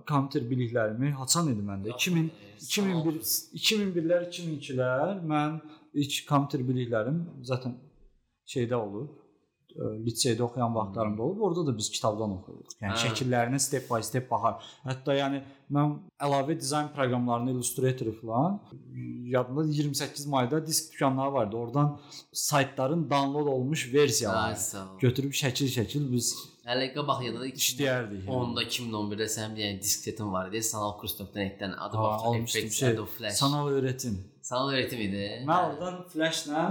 [0.08, 1.88] kompüter biliklərimi haçan idi məndə.
[1.96, 3.14] 2000 2001
[3.62, 5.60] 2001-lər, 2002-lər mən
[5.94, 7.74] ilk kompüter biliklərim zaten
[8.48, 9.10] şeydə olub.
[9.76, 11.42] Ə, Liseydə oxuyan vaxtlarımda olub.
[11.42, 12.76] Orada da biz kitabdan oxuyurduq.
[12.82, 13.02] Yəni Hə.
[13.08, 14.60] şəkillərinə step by step baxar.
[14.86, 18.60] Hətta yəni mən əlavə dizayn proqramlarını Illustrator falan
[19.30, 21.58] yadımda 28 mayda disk dükanları vardı.
[21.58, 22.00] Oradan
[22.34, 26.34] saytların download olmuş versiyalarını götürüb şəkil-şəkil biz
[26.70, 28.26] Hələ qabaq yadında işləyərdik.
[28.28, 28.30] yəni.
[28.30, 30.60] Onda 2011-də sənin bir dənə disk setin var idi.
[30.64, 31.98] Sanal kurs.net-dən adı
[32.48, 33.34] şey, Adobe Flash.
[33.40, 34.20] Sanal öyrətim.
[34.42, 35.24] Sanal öyrətim idi.
[35.48, 36.62] Mən oradan Flash-la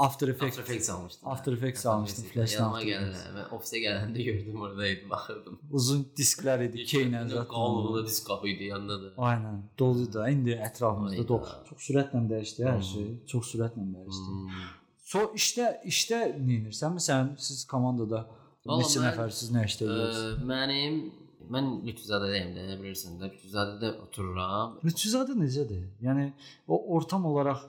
[0.00, 1.28] After After Effects Effects almışdım.
[1.28, 3.34] After Effects almışdım, Flash-la Yanıma After gələn, Effects.
[3.36, 5.58] mən ofisə gələndə gördüm oradaydım, baxırdım.
[5.70, 7.48] uzun disklər idi, keylə zaten.
[7.54, 9.08] Qalınlığında disk qapı idi yanında da.
[9.18, 9.62] Aynen.
[9.78, 11.28] Dolu da indi ətrafımızda Aynen.
[11.28, 11.46] dolu.
[11.68, 12.82] Çox sürətlə dəyişdi hər Hmm.
[12.92, 13.08] şey.
[13.26, 14.28] Çox sürətlə dəyişdi.
[14.28, 14.68] Hmm.
[15.12, 16.90] So işdə işdə nə edirsən?
[16.98, 18.26] Məsələn, siz komandada
[18.66, 20.18] Valla neçə nəfərsiz nə işləyirsiniz?
[20.40, 20.98] Ə, mənim
[21.54, 24.78] mən Lütfuzadədəyim də, bilirsən də, Lütfuzadədə otururam.
[24.84, 25.84] Lütfüzadə necədir?
[26.02, 26.32] Yəni
[26.68, 27.62] o ortam olaraq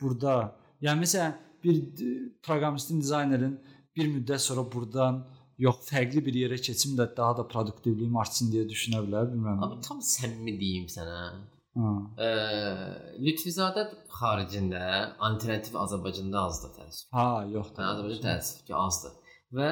[0.00, 1.32] burada, yəni məsələn
[1.64, 3.54] bir d- proqramistin, dizaynerin
[3.96, 5.22] bir müddət sonra burdan
[5.60, 9.64] yox fərqli bir yerə keçim də daha da produktivliyim artsın deyə düşünə bilər, bilmirəm.
[9.66, 11.18] Abi tam səmimi deyim sənə.
[11.80, 11.90] Ha.
[12.26, 12.30] Ə,
[13.22, 13.84] Lütfüzadə
[14.20, 14.82] xaricində
[15.28, 17.06] alternativ Azərbaycanda azdır təəssüf.
[17.14, 17.90] Ha, yox Yəni da.
[17.92, 19.14] Azərbaycan təəssüf ki, azdır.
[19.58, 19.70] Və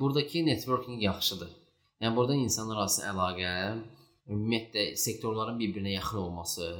[0.00, 1.50] buradakı networking yaxşıdır.
[2.04, 3.52] Yəni burada insanlar arası əlaqə,
[4.32, 6.70] ümumiyyətlə sektorların bir-birinə yaxın olması,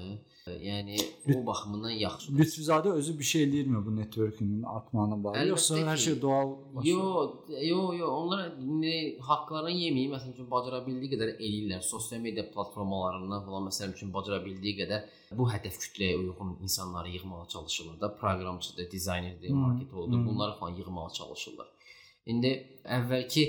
[0.51, 0.97] yəni
[1.35, 2.39] o baxımından yaxşıdır.
[2.39, 6.03] Lütfüzadə özü bir şey eləyirmi bu networkingin artmağına bağlı, Əlbəttə yoxsa hər ki.
[6.03, 6.53] şey doğal?
[6.85, 7.01] Yo,
[7.49, 11.83] yo, yo, onlar indi haqqlarını yeməyib, məsəl üçün bacara bildiyi qədər eləyirlər.
[11.83, 17.49] Sosial media platformalarından falan məsəl üçün bacara bildiyi qədər bu hədəf kütləyə uyğun insanları yığmağa
[17.49, 20.27] çalışırlar da, proqramçıdır, dizaynerdir, Hmm, marketoloqdur, hmm.
[20.27, 21.67] bunları falan yığmağa çalışırlar.
[22.27, 22.53] İndi
[22.85, 23.43] əvvəlki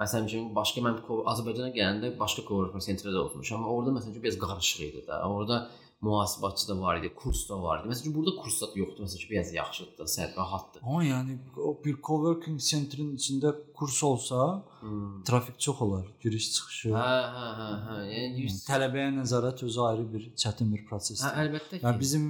[0.00, 0.98] məsəl üçün başqa mən
[1.32, 5.22] Azərbaycana gələndə başqa coworking sentrdə də oturmuşam, amma orada məsəl üçün biraz qarışıq idi da.
[5.28, 5.70] Orada
[6.02, 7.88] mühasibatçı da var idi, kurs da var idi.
[7.92, 9.04] Məsəl üçün burada kurs da yoxdur.
[9.04, 10.80] Məsəl üçün biraz yaxşıdır da, sərt, rahatdır.
[10.82, 15.22] Amma yəni o bir coworking centrin içində kurs olsa, Hmm.
[15.24, 16.88] trafik çox olar, giriş çıxışı.
[16.88, 17.96] Hə, hə, hə, hə.
[18.14, 21.26] Yəni yüz- Tələbəyə nəzarət özü ayrı bir çətin bir prosesdir.
[21.28, 21.84] Hə, əlbəttə ki.
[21.86, 22.24] Yəni bizim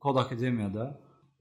[0.00, 0.84] Kod Akademiyada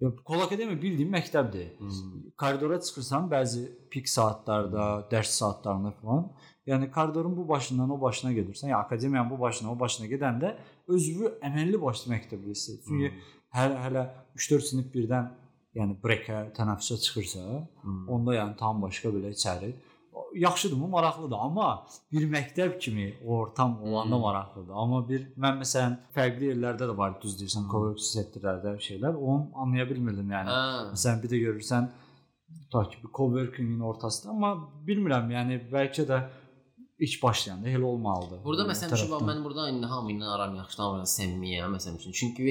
[0.01, 1.77] ya Kod Akademiya bildiyim məktəbdir.
[1.77, 2.23] Hmm.
[2.37, 6.31] Koridora çıxırsan bəzi pik saatlarda, dərs saatlarında falan.
[6.67, 10.55] Yəni koridorun bu başından o başına gedirsən, ya akademiyanın bu başına o başına gedəndə
[10.87, 12.83] özünü əməlli başlı məktəbdə hiss edir.
[12.87, 13.11] Çünki
[13.53, 15.27] hər hələ 3-4 sinif birdən
[15.75, 17.43] yəni breakə, tənəffüsə çıxırsa,
[17.83, 18.07] Hmm.
[18.09, 19.73] onda yəni tam başqa belə içəri
[20.35, 24.21] yaxşıdır mı, maraqlıdır, amma bir məktəb kimi ortam olanda Hmm.
[24.21, 24.73] maraqlıdır.
[24.73, 27.71] Amma bir mən məsələn fərqli yerlərdə də var, düz deyirsən, Hmm.
[27.71, 30.49] coworking sektorlarda şeylər, onu anlaya bilmirdim yəni.
[30.49, 30.91] Hə.
[30.95, 31.87] Məsələn bir də görürsən
[32.63, 34.51] tutaq ki, bir coworkingin ortasında, amma
[34.87, 36.23] bilmirəm, yəni bəlkə də
[36.99, 38.39] ilk başlayanda elə olmalıdır.
[38.45, 41.09] Burada Yəni, məsələn o üçün bax, mən burada indi hamı ilə aram yaxşı, hamı ilə
[41.11, 42.15] səmimiyəm məsələn üçün.
[42.21, 42.45] Çünki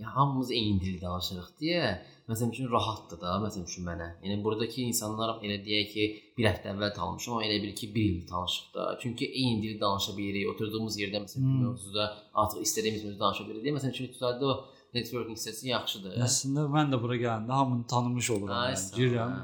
[0.00, 1.90] ya, hamımız eyni dil danışırıq deyə
[2.30, 4.08] məsələn üçün rahatdır da məsələn üçün mənə.
[4.24, 6.08] Yəni buradakı insanlar elə deyək ki,
[6.38, 8.88] bir həftə əvvəl tanışmışam, amma elə bil ki, 1 il tanışıq da.
[9.02, 10.48] Çünki eyni dili danışa bilirik.
[10.54, 11.56] Oturduğumuz yerdə məsələn Hmm.
[11.56, 11.64] hmm.
[11.66, 13.74] mövzuda artıq istədiyimiz mövzuda danışa bilirik.
[13.76, 14.54] Məsələn üçün iqtisadda o
[14.94, 16.16] networking hissəsi yaxşıdır.
[16.26, 18.56] Əslində mən də bura gələndə hamını tanımış oluram.
[18.64, 18.96] Ay, Yəni.
[18.96, 19.34] Girirəm,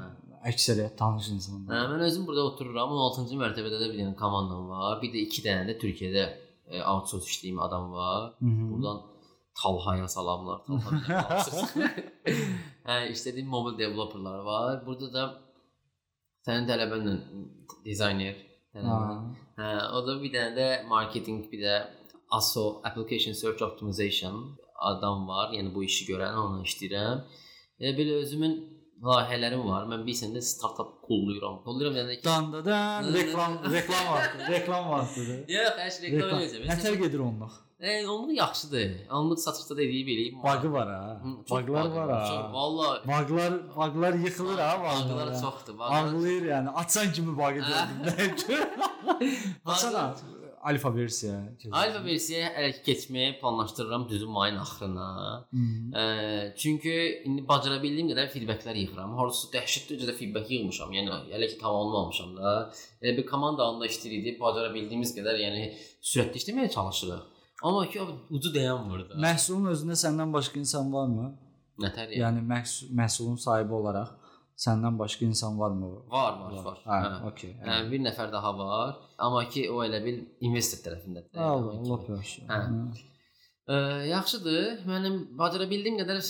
[0.47, 0.53] hə.
[0.53, 1.75] əksəriyyət tanış insanlar.
[1.75, 2.95] Hə, mən özüm burada otururam.
[2.95, 4.97] 16-cı mərtəbədə də bir dənə komandam var.
[5.01, 8.33] Bir də 2 dənə də Türkiyədə e, outsource işləyim adam var.
[8.39, 8.71] Hı -hı.
[8.71, 9.01] Buradan
[9.63, 10.59] Talhaya salamlar.
[10.65, 11.43] Talha.
[12.87, 14.85] hə, işlədiyim mobil developerlar var.
[14.85, 15.23] Burada da
[16.47, 17.15] sənin tələbənlə
[17.85, 18.35] dizayner
[18.73, 19.23] tələbən.
[19.57, 21.75] Hə, o da bir dənə də marketing, bir də
[22.37, 24.57] ASO Application Search Optimization
[24.91, 25.51] adam var.
[25.57, 27.23] Yəni bu işi görən, onunla işləyirəm.
[27.81, 29.85] Elə belə özümün layihələrim var.
[29.91, 31.61] Mən bilirsən də startup kulluyuram.
[31.65, 32.79] Kulluyuram yəni ki, Danda da
[33.13, 35.39] reklam reklam vaxtı, reklam vaxtıdır.
[35.55, 36.67] Yox, şey reklam eləyəcəm.
[36.71, 37.63] Nətər gedir onluq?
[37.79, 38.93] E, onluq yaxşıdır.
[39.19, 40.37] Onluq satışda da eləyib eləyib.
[40.43, 41.21] Bug'ı var ha.
[41.49, 42.49] Bug'ı var ha.
[42.53, 45.41] vallahi Bug'lar bug'lar yıxılır ha vallahi.
[45.41, 45.75] çoxdur.
[45.79, 46.69] Ağlayır yəni.
[46.69, 48.71] Açan kimi bug'ı gördüm.
[49.65, 50.15] Açana
[50.69, 51.35] alfa versiya.
[51.71, 55.07] Alfa versiyaya hələ keçməyi planlaşdırıram düzü mayın axırına.
[56.01, 56.03] Ə,
[56.61, 56.95] çünki
[57.29, 59.15] indi bacara bildiyim qədər feedbacklər yığıram.
[59.19, 60.93] Harısı dəhşətli dərəcədə feedback yığmışam.
[60.97, 62.53] Yəni hələ ki tamamlamamışam da.
[63.01, 64.39] Elə bir komanda halında işləyirik.
[64.43, 65.65] Bacara bildiyimiz qədər, yəni
[66.11, 67.25] sürətli işləməyə çalışırıq.
[67.63, 67.99] Amma ki
[68.29, 69.19] ucu dayanmır da.
[69.23, 71.31] Məhsulun özündə səndən başqa insan varmı?
[71.81, 72.21] Nətər yəni?
[72.21, 74.26] Yəni məhsul, məhsulun sahibi olaraq
[74.57, 75.89] səndən başqa insan varmı?
[76.11, 76.79] Var, var, var.
[76.85, 77.11] Hə, Hə.
[77.31, 77.51] okey.
[77.65, 78.95] Hə, bir nəfər daha var.
[79.17, 81.29] Amma ki o elə bil investor tərəfindədir.
[81.37, 82.41] Allah, Allah yaxşı.
[82.49, 82.61] Hə.
[83.67, 84.67] Ə, yaxşıdır.
[84.87, 86.21] Mənim bacara bildiyim qədər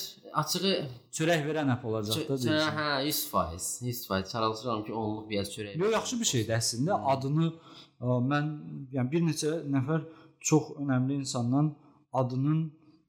[0.41, 0.71] açığı
[1.17, 2.79] Çörək verən app olacaq da deyirsən.
[2.79, 3.67] hə 100%.
[3.87, 5.77] 100% çalışıram ki, onluq biraz çörək.
[5.77, 6.97] Yo yaxşı bir şeydir əslində.
[6.97, 7.07] Hmm.
[7.13, 7.47] Adını
[8.01, 8.49] ə, mən
[8.97, 10.03] yəni bir neçə nəfər
[10.49, 11.75] çox önəmli insandan
[12.13, 12.59] adının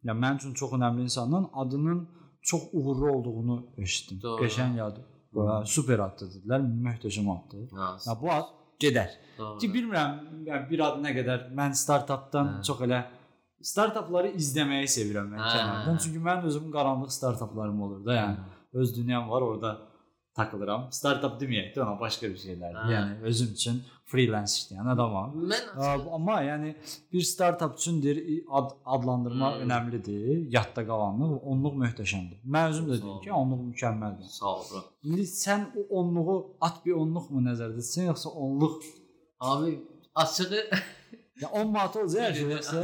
[0.04, 2.04] yəni mənim üçün çox önəmli insandan adının
[2.42, 4.20] çox uğurlu olduğunu eşitdim.
[4.22, 4.44] Doğru.
[4.44, 5.05] Qəşəng adı.
[5.33, 6.62] Bu super addır dedilər.
[6.87, 7.70] Möhtəşəm addır.
[7.77, 8.48] Ha, Ya bu ad
[8.81, 9.11] gedər.
[9.61, 12.62] Ki bilmirəm yəni bir ad nə qədər mən startapdan Hə.
[12.66, 13.03] çox elə
[13.62, 15.51] startapları izləməyi sevirəm mən Hə.
[15.57, 15.98] kənardan.
[16.05, 18.37] Çünki mənim özüm qaranlıq startaplarım olur da, yəni
[18.72, 19.79] öz dünyam var, orada
[20.37, 20.88] takılıram.
[20.92, 22.83] Startup deməyək də ona başqa bir şeylərdir.
[22.87, 22.92] Hə.
[22.94, 25.35] Yəni özüm üçün freelance işləyən adamam.
[25.51, 26.71] Mən Ə, Amma yəni
[27.12, 28.18] bir startup üçün deyir
[28.51, 29.62] ad, adlandırma Hmm.
[29.64, 30.47] önəmlidir.
[30.57, 32.38] Yadda qalanlıq, onluq möhtəşəmdir.
[32.55, 34.29] Mən özüm də deyim ki, onluq mükəmməldir.
[34.38, 34.64] sağ ol.
[35.03, 38.83] İndi sən o onluğu at bir onluq mu nəzərdə tutsan yoxsa onluq
[39.40, 39.79] Abi
[40.14, 40.64] açığı
[41.42, 42.83] ya 10 manat olacaq hər şey yoxsa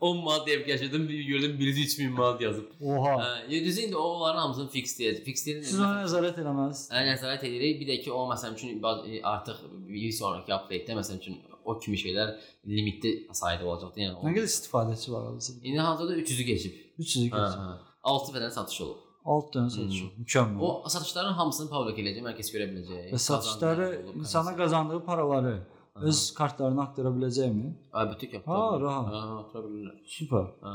[0.00, 2.64] 10 manat deyib keçirdim, bir gördüm birisi 3000 manat yazıb.
[2.80, 3.14] Oha.
[3.22, 5.22] Hə, düzü indi onların hamısını fix deyəcək.
[5.24, 5.62] Fix deyil.
[5.62, 6.82] Siz ona nəzarət eləməz.
[6.94, 7.80] Hə, nəzarət edirik.
[7.82, 11.96] Bir də ki, o məsələn üçün baz- artıq bir sonrakı update-də məsələn üçün o kimi
[11.96, 12.34] şeylər
[12.66, 14.00] limitli sayda olacaqdı.
[14.00, 15.54] Yəni Nə qədər istifadəçi var hazır?
[15.62, 16.72] İndi hazırda 300-ü keçib.
[16.98, 17.58] 300 Hə, keçir.
[17.62, 17.78] hə.
[18.02, 18.98] 6 fədən satış olub.
[19.24, 20.00] 6 dənə satış.
[20.18, 20.60] Mükəmməl.
[20.66, 23.04] O satışların hamısını public eləyəcək, hər kəs görə biləcək.
[23.12, 25.52] Və satışları olub, insana qazandığı paraları
[25.94, 26.04] Aha.
[26.08, 27.70] öz kartlarına aktara biləcəkmi?
[28.00, 29.10] Əlbəttə ki, Ha, rahat.
[29.12, 29.98] Ha, atıra bilirlər.
[30.08, 30.46] Super.
[30.64, 30.72] Ha.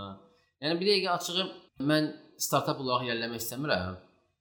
[0.62, 1.46] Yəni bir dəqiqə açığı
[1.92, 2.12] mən
[2.48, 3.98] startap olaraq irəliləmək istəmirəm.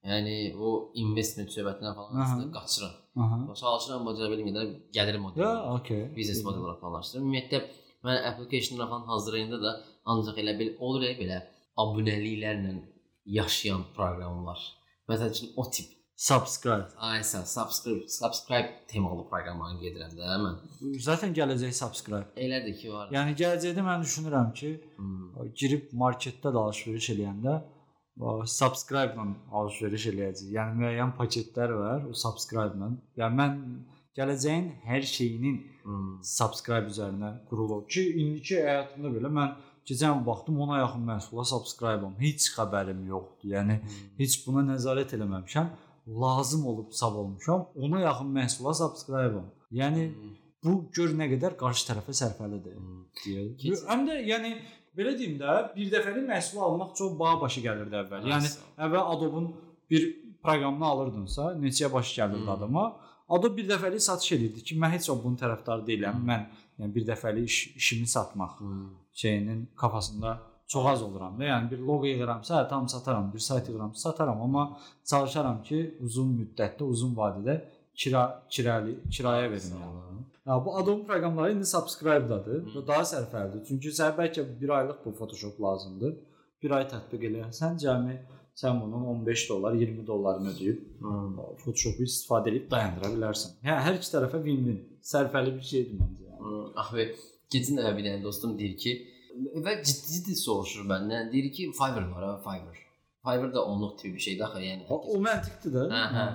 [0.07, 2.93] Yəni o investment söhbətindən falan aslında qaçıram.
[3.25, 3.39] Aha.
[3.62, 5.43] Çalışıram model bilmədə gəlir modeli.
[5.43, 6.03] Ya, okay.
[6.17, 7.25] Biznes model olaraq planlaşdırıram.
[7.25, 7.62] Ümumiyyətlə
[8.07, 9.73] mən application falan hazırlayanda da
[10.12, 11.41] ancaq elə bil olur ya belə
[11.83, 12.77] abunəliklərlə
[13.39, 14.61] yaşayan proqramlar.
[15.09, 16.88] Məsələn üçün o tip subscribe.
[16.98, 20.59] Aysa subscribe subscribe temalı proqramlarını gedirəm də mən.
[21.00, 22.33] Zaten gələcək subscribe.
[22.37, 23.11] Elədir ki var.
[23.12, 25.50] Yəni gələcəkdə mən düşünürəm ki, hmm.
[25.61, 27.59] girib marketdə də alış-veriş eləyəndə
[28.48, 29.29] subscribe ilə
[29.61, 30.50] alış-veriş eləyəcək.
[30.57, 32.90] Yəni müəyyən paketlər var, o subscribe ilə.
[33.20, 33.61] Yəni mən
[34.16, 36.12] gələcəyin hər şeyinin hmm.
[36.24, 42.16] subscribe üzərinə qurulub ki, indiki həyatımda belə mən keçən baxdım ona yaxın məhsula subscribe-am.
[42.24, 43.52] Heç xəbərim yoxdur.
[43.52, 44.07] Yəni hmm.
[44.18, 45.68] heç buna nəzarət eləməmişəm.
[46.09, 47.69] Lazım olub sab olmuşam.
[47.75, 49.47] Ona yaxın məhsula subscribe-am.
[49.73, 50.35] Yəni hmm.
[50.64, 53.01] bu gör nə qədər qarşı tərəfə sərfəlidir hmm.
[53.25, 53.79] deyə.
[53.90, 54.53] Həm də yəni
[54.97, 58.31] belə deyim də, bir dəfəlik məhsul almaq çox baha başa gəlirdi əvvəl.
[58.33, 58.53] Yəni
[58.87, 59.51] əvvəl Adobe-un
[59.90, 60.07] bir
[60.45, 62.55] proqramını alırdınsa, neçəyə başı gəlirdi hmm.
[62.55, 62.87] adama.
[63.29, 66.21] Adobe bir dəfəlik satış edirdi ki, mən heç o bunun tərəfdarı deyiləm.
[66.21, 66.31] Hmm.
[66.31, 66.47] Mən
[66.79, 68.90] yəni bir dəfəlik iş, işimi satmaq hmm.
[69.12, 71.44] şeyinin kafasında çox az oluram da.
[71.44, 76.83] Yəni bir loqo yığıramsa, tam sataram, bir sayt yığıramsa sataram, amma çalışaram ki, uzun müddətdə,
[76.83, 77.61] uzun vadədə
[77.94, 80.07] kira kirali kiraya verim yəni.
[80.46, 82.74] Ya bu Adobe proqramları indi subscribe-dadır.
[82.74, 83.64] Bu daha sərfəlidir.
[83.68, 86.12] Çünki sən bəlkə 1 aylıq bu Photoshop lazımdır.
[86.62, 88.14] 1 ay tətbiq eləyəsən cəmi
[88.61, 91.40] sən bunun 15 dollar, 20 dollarını ödəyib hmm.
[91.64, 93.59] Photoshop-u istifadə edib dayandıra bilərsən.
[93.66, 94.79] Hə, hər iki tərəfə win-win.
[95.11, 96.29] Sərfəli bir şeydir məncə.
[96.31, 96.38] Yəni.
[96.44, 96.70] Hmm.
[96.83, 97.09] Ah və
[97.52, 98.94] keçən dəfə bir dənə dostum deyir ki,
[99.66, 101.31] və ciddi-ciddi soruşur məndən.
[101.33, 102.83] Deyir ki, Fiverr var, ha, Fiverr.
[103.27, 104.87] Fiverr da onluq tipi bir şeydir axı, yəni.
[104.88, 105.87] O, o məntiqdir də.
[105.92, 106.27] Hə, hə.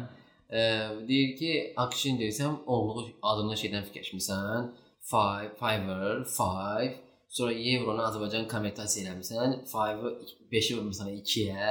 [0.51, 0.63] Ə,
[1.07, 1.51] deyir ki,
[1.85, 4.71] action deyirsən, onluğu adını şeydən fikirləşmisən.
[5.11, 6.99] Fiverr, 5,
[7.31, 10.15] sonra evronu Azərbaycan konvertasiya eləmisən, 5-i
[10.51, 11.69] 5-i vurmusan 2-yə,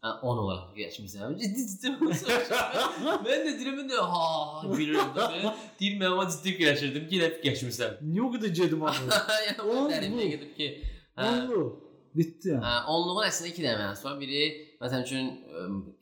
[0.00, 1.34] 10 olaraq fikirləşmisən.
[1.40, 4.28] Ciddi ciddi Mən də deyirəm də ha,
[4.64, 5.26] bilirəm də.
[5.80, 7.98] Deyir mən amma ciddi fikirləşirdim ki, elə fikirləşmisən.
[8.08, 9.18] Niyə o qədər gedim axı?
[9.66, 10.68] O dərinliyə gedib ki,
[11.20, 11.30] hə.
[12.16, 12.56] Bitdi.
[12.58, 14.16] Hə, onluğun əslində 2 dənə mənası var.
[14.18, 14.46] Biri
[14.80, 15.28] məsələn üçün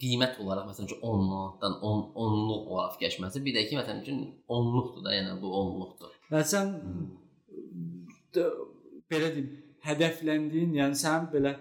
[0.00, 4.22] qiymət olaraq məsələn üçün 10 manatdan 10 onluq olaraq fikirləşməsi, bir də ki məsələn üçün
[4.56, 6.14] onluqdur da, yəni bu onluqdur.
[6.30, 6.70] Yəni sən
[9.10, 9.50] belə deyim,
[9.88, 11.56] hədəfləndiyin, yəni sənin belə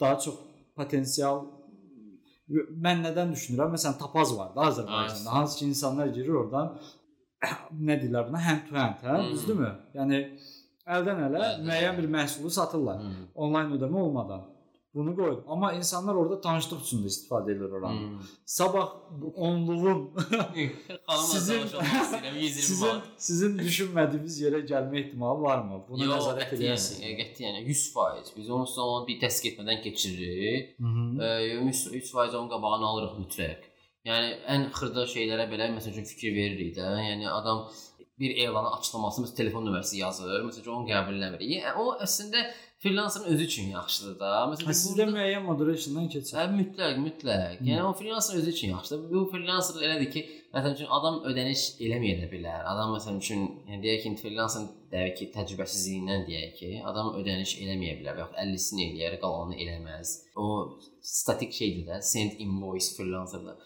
[0.00, 0.38] daha çox
[0.76, 1.42] potensial
[2.86, 3.74] mən nədən düşünürəm?
[3.76, 5.34] Məsələn, tapaz var da Azərbaycanda.
[5.34, 6.72] Hansı ki insanlar girir oradan
[7.88, 8.40] nə deyirlər buna?
[8.46, 9.18] Hand to hand, hə?
[9.18, 9.28] Hmm.
[9.34, 9.70] Düzdürmü?
[9.98, 10.22] Yəni
[10.96, 13.02] əldən ələ müəyyən bir məhsulu satırlar.
[13.04, 13.28] Hmm.
[13.34, 14.46] Onlayn ödəmə olmadan.
[14.94, 15.44] Bunu qoyun.
[15.48, 18.00] Amma insanlar orada tanışlıq üçün də istifadə edir oranı.
[18.00, 18.22] Hmm.
[18.44, 18.88] Sabah
[19.34, 20.00] onluğun
[21.30, 21.62] sizin
[22.50, 25.78] sizin sizin düşünmədiyiniz yerə gəlmə ehtimalı varmı?
[25.88, 27.04] Buna Yo, nəzarət edirsiniz.
[27.04, 28.32] Yəni, qətiyyən 100%.
[28.36, 30.74] Biz onu sonra bir təsdiq etmədən keçiririk.
[30.80, 33.70] 100% onun qabağını alırıq mütləq.
[34.10, 36.90] Yəni ən xırda şeylərə belə məsəl üçün fikir veririk də.
[37.04, 37.66] Yəni adam
[38.20, 41.46] bir elanı açıqlaması, məsələn, telefon nömrəsi yazır, məsələn, onu qəbul eləmir.
[41.54, 42.42] Yəni o əslində
[42.82, 44.32] freelancerin özü üçün yaxşıdır da.
[44.52, 45.16] Məsələn, sizdə burada...
[45.16, 46.36] müəyyən moderationdan keçir.
[46.38, 47.56] Hə, mütləq, mütləq.
[47.58, 47.70] Hmm.
[47.70, 49.02] Yəni o freelancerin özü üçün yaxşıdır.
[49.12, 50.22] Bu freelancer elədir ki,
[50.54, 52.64] məsələn üçün adam ödəniş eləməyə də bilər.
[52.72, 57.98] Adam məsələn üçün, yəni deyək ki, freelancerin deyək ki, təcrübəsizliyindən deyək ki, adam ödəniş eləməyə
[58.00, 60.14] bilər və yaxud 50-sini eləyər, qalanını eləməz.
[60.40, 60.46] O
[61.16, 63.58] statik şeydir də, send invoice freelancerda.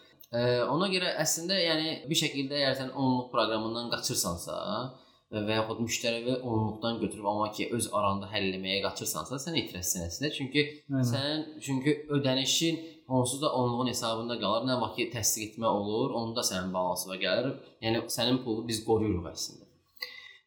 [0.73, 4.55] Ona görə əslində yəni bir şəkildə əgər sən onluq proqramından qaçırsansa
[5.35, 10.31] və yaxud müştərivi onluqdan götürüb amma ki öz aranda həll etməyə qaçırsansa sən itirəsən əslində.
[10.37, 11.07] Çünki Aynen.
[11.11, 14.67] sən çünki ödənişin onsuz da onluğun hesabında qalır.
[14.69, 17.55] Nə vaxt ki təsdiq etmə olur, onda sənin balansına gəlir.
[17.85, 19.65] Yəni sənin pulunu biz qoruyuruq əslində.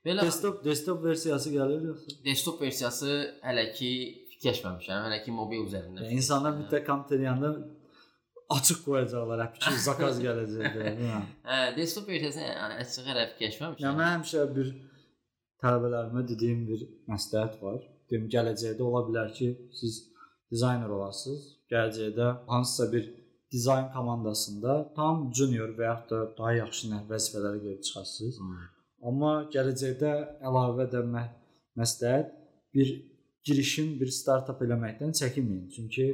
[0.07, 2.17] Belə desktop desktop versiyası gəlir yoxsa?
[2.25, 3.91] Desktop versiyası hələ ki
[4.33, 5.09] fikirləşməmişəm.
[5.09, 6.07] Hələ ki mobil üzərində.
[6.07, 7.78] Yəni, insanlar mütləq kompüter yanında
[8.57, 10.87] açıq qoyacaqlar, həp ki, zakaz gələcəkdir.
[11.49, 13.85] hə, desktop versiyasını yəni açıq hələ fikirləşməmişəm.
[13.85, 14.73] Yəni mən həmişə bir
[15.63, 17.83] tələbələrimə dediyim bir məsləhət var.
[18.11, 19.51] Deyim, gələcəkdə ola bilər ki,
[19.81, 20.01] siz
[20.53, 21.45] dizayner olasınız.
[21.73, 23.11] Gələcəkdə hansısa bir
[23.53, 28.41] dizayn komandasında tam junior və yaxud da daha yaxşı vəzifələrə gəlib çıxasınız.
[28.41, 28.65] Hmm.
[29.09, 30.13] Amma gələcəkdə
[30.49, 31.25] əlavə də mə
[31.79, 32.33] məsləhət
[32.75, 32.95] bir
[33.49, 35.69] girişim, bir startap eləməkdən çəkinməyin.
[35.75, 36.09] Çünki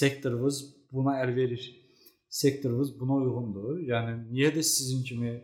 [0.00, 0.64] sektorunuz
[0.94, 1.64] buna əl verir.
[2.28, 3.82] Sektorunuz buna uyğundur.
[3.90, 5.34] Yəni niyə də sizin kimi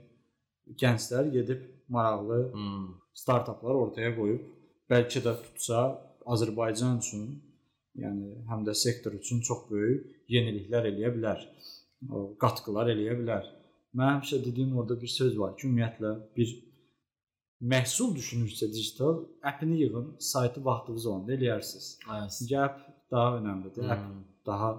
[0.80, 2.88] gənclər gedib maraqlı hmm.
[3.14, 4.48] startaplar ortaya qoyub
[4.90, 5.82] bəlkə də tutsa
[6.30, 7.28] Azərbaycan üçün,
[7.98, 11.44] yəni həm də sektor üçün çox böyük yeniliklər eləyə bilər.
[12.10, 13.46] O qatqılar eləyə bilər.
[13.96, 16.52] Mən həmişə dediyim orada bir söz var ki, ümumiyyətlə bir
[17.72, 21.88] məhsul düşünürsə digital, appini yığın, saytı vaxtınız olanda eləyərsiniz.
[22.08, 22.30] Aynen.
[22.38, 22.78] Çünki app
[23.10, 23.82] daha önəmlidir.
[23.82, 23.90] Hmm.
[23.90, 24.70] App daha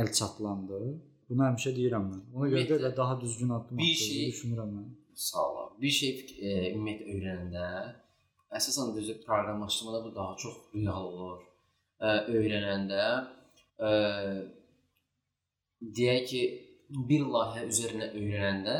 [0.00, 0.80] əl çatlandı.
[1.28, 2.22] Bunu həmişə deyirəm mən.
[2.36, 4.88] Ona görə də elə daha düzgün addım Bir atdığımı şey- düşünürəm mən.
[5.14, 5.70] Sağ ol.
[5.80, 7.66] Bir şey e, ümumiyyətlə öyrənəndə
[8.58, 11.40] əsasən düzü proqramlaşdırmada bu daha çox real olur.
[12.00, 13.04] E, öyrənəndə
[13.86, 13.90] e,
[15.96, 16.42] deyək ki,
[17.08, 18.76] bir layihə üzərinə öyrənəndə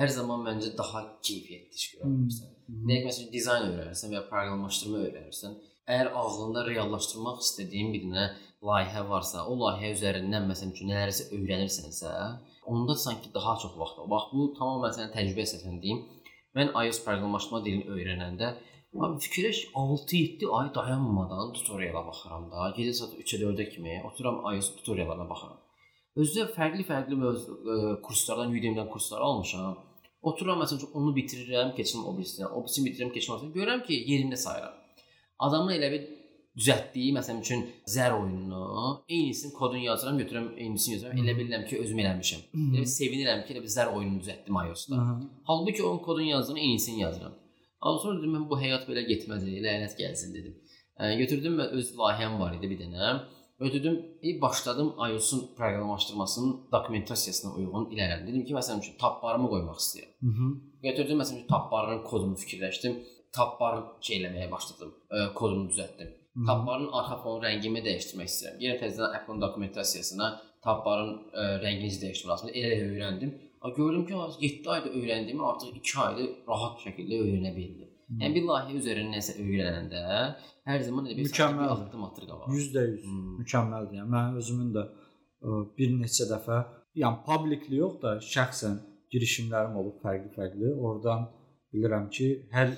[0.00, 2.52] hər zaman məncə daha keyfiyyətli iş görə bilirsən.
[2.88, 5.56] Deyək məsələn dizayn öyrənirsən və ya proqramlaşdırma öyrənirsən.
[5.86, 8.24] Əgər ağlında reallaşdırmaq istədiyin bir dənə
[8.64, 12.12] layihə varsa, o layihə üzərindən məsələn üçün nələrsə öyrənirsənsə,
[12.66, 14.08] onda sanki daha çox vaxt var.
[14.14, 16.06] Bax bu tamamilə sənin təcrübə əsasən deyim.
[16.56, 18.54] Mən iOS proqramlaşdırma dilini öyrənəndə
[19.04, 22.70] Abi fikirləş 6-7 ay dayanmadan tutoriala baxıram da.
[22.76, 25.58] Gecə saat 3-ə 4-ə kimi otururam iOS tutoriallarına baxıram.
[26.22, 27.74] Özdə fərqli-fərqli mövzu ə,
[28.06, 29.76] kurslardan, Udemy-dən kurslar almışam.
[30.28, 32.48] Otururam məsələn onu bitirirəm, keçirim o birisinə.
[32.48, 33.50] O birisini bitirirəm, birisinə.
[33.58, 34.78] Görürəm ki, yerində sayıram.
[35.46, 36.06] Adamın elə bir
[36.56, 41.18] düzəltdiyi məsələn üçün zər oyununu, eynisini kodunu yazıram, götürürəm, eynisini yazıram.
[41.22, 42.44] Elə bilirəm ki, özüm eləmişəm.
[42.72, 45.00] Elə bir sevinirəm ki, elə bir zər oyununu düzəltdim iOS-da.
[45.50, 47.34] Halbuki onun kodunu yazdığını eynisini yazıram.
[47.82, 50.54] Ondan sonra dedim mən bu həyat belə getməz, lənət gəlsin dedim.
[50.96, 53.10] Ə, götürdüm və öz layihəm var idi bir dənə.
[53.60, 58.26] Götürdüm, bir başladım iOS-un proqramlaşdırmasının dokumentasiyasına uyğun irəlilədim.
[58.28, 60.12] Dedim ki, məsələn üçün tab barımı qoymaq istəyirəm.
[60.82, 62.98] Götürdüm məsələn üçün tab barının kodunu fikirləşdim.
[63.32, 64.92] Tab barı şey eləməyə başladım.
[65.10, 66.12] Ə, kodunu düzəltdim.
[66.46, 68.56] Tab barın arxa fon rəngini dəyişdirmək istəyirəm.
[68.64, 70.26] Yenə təzədən Apple-ın dokumentasiyasına
[70.64, 72.54] tab barın ə, rəngini dəyişdirmək lazımdır.
[72.60, 73.30] Elə öyrəndim.
[73.64, 77.88] A, gördüm ki, 7 ayda öyrəndiyimi artıq 2 ayda rahat şəkildə öyrənə bildim.
[78.20, 80.02] Yəni bir layihə üzərində nəsə öyrənəndə
[80.68, 81.70] hər zaman elə bir Mükəmməl.
[81.76, 82.50] addım atır qabağa.
[82.52, 83.32] 100% Hmm.
[83.40, 83.96] mükəmməldir.
[84.00, 86.58] Yəni mən özümün də ə, bir neçə dəfə,
[87.02, 88.76] yəni publicly yox da şəxsən
[89.12, 90.74] girişimlərim olub fərqli-fərqli.
[90.86, 91.26] Oradan
[91.72, 92.76] bilirəm ki, hər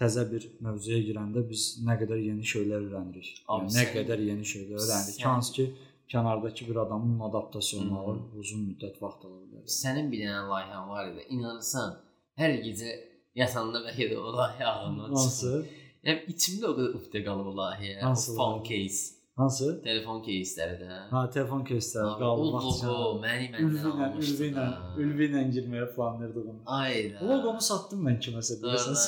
[0.00, 3.30] təzə bir mövzuya girəndə biz nə qədər yeni şeylər öyrənirik.
[3.48, 5.20] Abi Yəni, nə qədər yeni şeylər öyrənirik.
[5.24, 5.66] Hansı ki,
[6.10, 9.64] kənardakı bir adamın adaptasiyonu alır, uzun müddət vaxt ala bilər.
[9.78, 11.26] Sənin bir dənə layihən var idi.
[11.36, 11.96] İnanırsan,
[12.40, 12.92] hər gecə
[13.38, 15.66] yatanda bəlkə də o layihə ağlından çıxır.
[16.04, 18.00] Yəni içimdə o qədər ufdə qalıb o layihə.
[18.02, 18.64] Layihə?
[18.68, 19.68] case, Hansı?
[19.82, 20.96] telefon caseləri də.
[21.10, 24.34] Ha, telefon keysləri qaldı o logo məni məndən almışdı.
[24.36, 24.92] ülvi ilə, da.
[25.02, 26.60] ülvi ilə girməyə planlayırdığım.
[26.78, 27.26] Ayda.
[27.30, 29.00] Loqomu satdım mən kiməsə deyəsən.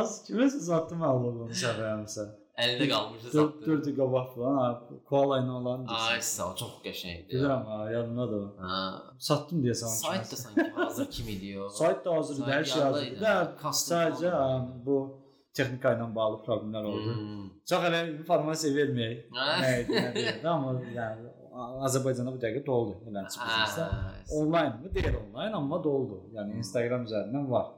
[0.00, 2.26] Az kiməsə satdım mən loqomu səfəyəmsə.
[2.58, 3.66] Əlində qalmışdı 4 satdı.
[3.84, 4.80] 4 qabaq falan,
[5.12, 5.84] koala ilə olan.
[6.08, 7.28] Ay sağ çox qəşəngdir.
[7.36, 8.48] Bilirəm ha, yadımdadır.
[8.64, 8.80] Ha.
[9.28, 9.92] Satdım deyəsən.
[10.00, 11.70] Sayt da sanki hazır kimi diyor.
[11.70, 13.14] Sayt da hazırdır, hər şey.
[13.20, 14.32] Da Custom sadəcə
[14.88, 14.98] bu
[15.56, 17.14] texnika ilə bağlı problemlər oldu.
[17.16, 17.48] Hmm.
[17.68, 19.24] Çox elə informasiya verməyək.
[19.34, 21.34] Nə idi, nə deyildi, amma yəni
[21.88, 22.98] Azərbaycanda bu dəqiqə doldu.
[23.10, 23.88] Eləncə bizdə.
[23.90, 24.12] Ha.
[24.38, 24.92] Onlayn mı?
[24.94, 26.20] Deyil onlayn, amma doldu.
[26.36, 27.72] Yəni Instagram üzərindən var.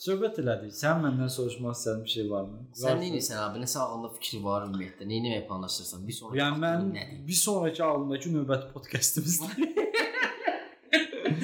[0.00, 0.72] Söhbət elədik.
[0.76, 2.58] Sən məndən soruşmaq istədiyin bir şey varmı?
[2.76, 3.62] Sən nə edirsən abi?
[3.62, 5.06] Nəsə ağlında fikri var ümumiyyətlə?
[5.08, 6.02] Nə etməyə planlaşdırırsan?
[6.08, 7.22] Bir sonraki Yəni mən nədir?
[7.30, 9.48] bir sonraki ağlımdakı növbəti podkastımızda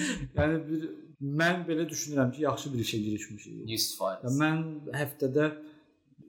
[0.38, 0.88] Yəni bir
[1.42, 3.60] mən belə düşünürəm ki, yaxşı bir işə girişmişik.
[3.70, 4.26] 100%.
[4.26, 4.62] Yəni mən
[4.96, 5.48] həftədə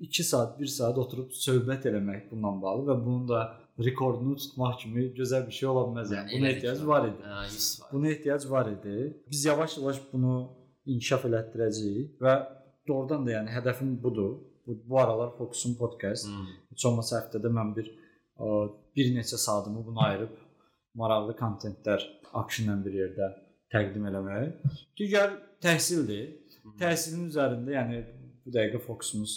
[0.03, 3.43] 2 saat, 1 saat oturub söhbət eləmək bununla bağlı və bunun da
[3.79, 6.33] rekordunu tutmaq kimi gözəl bir şey ola bilməz yəni.
[6.37, 6.87] Buna ehtiyac ya.
[6.87, 7.23] var idi.
[7.23, 7.93] Ha, 100%.
[7.93, 8.95] Buna ehtiyac var idi.
[9.31, 10.33] Biz yavaş-yavaş bunu
[10.85, 12.33] inkişaf elətdirəcəyik və
[12.87, 14.35] doğrudan da yəni hədəfim budur.
[14.67, 16.27] Bu, bu aralar fokusum podkast.
[16.27, 16.51] Hmm.
[16.71, 18.51] Heç olmasa həftədə mən bir ə,
[18.95, 20.37] bir neçə saatımı buna ayırıb
[20.99, 22.05] maraqlı kontentlər
[22.43, 23.29] akşinlə bir yerdə
[23.73, 24.75] təqdim eləmək.
[24.99, 26.29] Digər təhsildir.
[26.79, 28.03] Təhsilin üzərində yəni
[28.45, 29.33] bu dəqiqə fokusumuz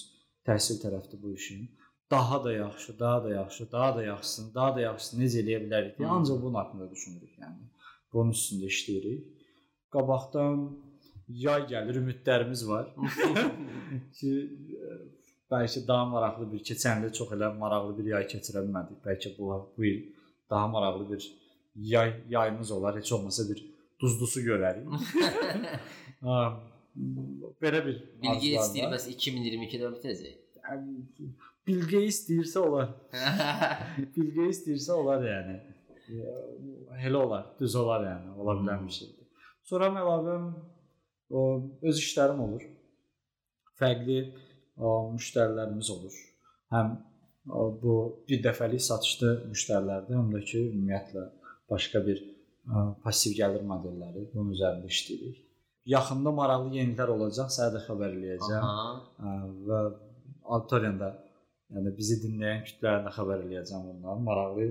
[0.47, 1.67] təhsil tərəfdir bu işin.
[2.11, 5.97] Daha da yaxşı, daha da yaxşı, daha da yaxşısını, daha da yaxşısını necə eləyə bilərik
[5.99, 7.71] deyə ancaq bunun haqqında düşünürük yəni.
[8.13, 9.25] Bunun üstündə işləyirik.
[9.95, 10.61] Qabaqdan
[11.29, 12.93] yay gəlir, ümidlərimiz var.
[14.19, 14.99] ki ə,
[15.51, 19.03] bəlkə daha maraqlı bir keçən il çox elə maraqlı bir yay keçirə bilmədik.
[19.07, 19.99] Bəlkə bu bu il
[20.51, 21.27] daha maraqlı bir
[21.95, 22.97] yay yayımız olar.
[23.01, 23.65] Heç olmasa bir
[24.01, 24.87] duzlusu görərik.
[27.63, 28.95] belə bir Bilgi arzular istəyir var.
[28.97, 30.37] bəs 2022-də bitəcək.
[30.67, 31.31] Yəni,
[31.67, 32.93] Bilgə istəyirsə olar.
[34.15, 35.57] Bilgə istəyirsə olar yəni.
[37.03, 39.27] Elə olar, düz olar yəni, ola bilən bir şeydir.
[39.67, 40.37] Sonra əlavə
[41.35, 41.43] o
[41.83, 42.63] öz işlərim olur.
[43.81, 44.21] Fərqli
[44.77, 46.15] o, müştərilərimiz olur.
[46.73, 46.95] Həm
[47.51, 47.97] o, bu
[48.29, 51.27] bir dəfəlik satışlı müştərilərdir, həm də ki, ümumiyyətlə
[51.73, 52.23] başqa bir
[53.05, 55.43] passiv gəlir modelləri bunun üzərində işləyirik.
[55.87, 58.65] Yaxında maraqlı yeniliklər olacaq, sənə də xəbər eləyəcəm.
[58.71, 59.37] Aha.
[59.69, 59.81] Və
[60.57, 61.13] auditoriyada
[61.77, 64.25] yəni bizi dinləyən kütləyə də xəbər eləyəcəm bundan.
[64.27, 64.67] Maraqlı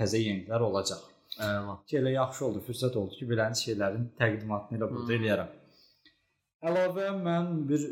[0.00, 1.06] təzə yeniliklər olacaq.
[1.38, 1.76] Əla.
[1.86, 5.16] Ki elə yaxşı oldu, fürsət oldu ki, belən şeylərin təqdimatını elə burada Hmm.
[5.18, 5.52] eləyərəm.
[6.66, 7.84] Əlavə mən bir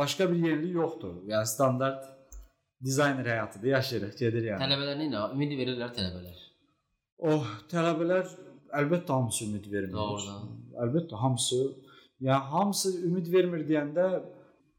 [0.00, 1.16] başqa bir yenilik yoxdur.
[1.32, 2.06] Yəni standart
[2.84, 4.62] dizayner həyatıdır, yaşayırıq, gedir yəni.
[4.62, 5.24] Tələbələr nə?
[5.34, 6.38] Ümid verirlər tələbələr.
[7.20, 8.28] Oh, tələbələr
[8.80, 9.96] əlbəttə hamısı ümid vermir.
[9.96, 10.48] Doğrudan.
[10.84, 11.60] Əlbəttə hamısı,
[12.24, 14.06] yəni hamısı ümid vermir deyəndə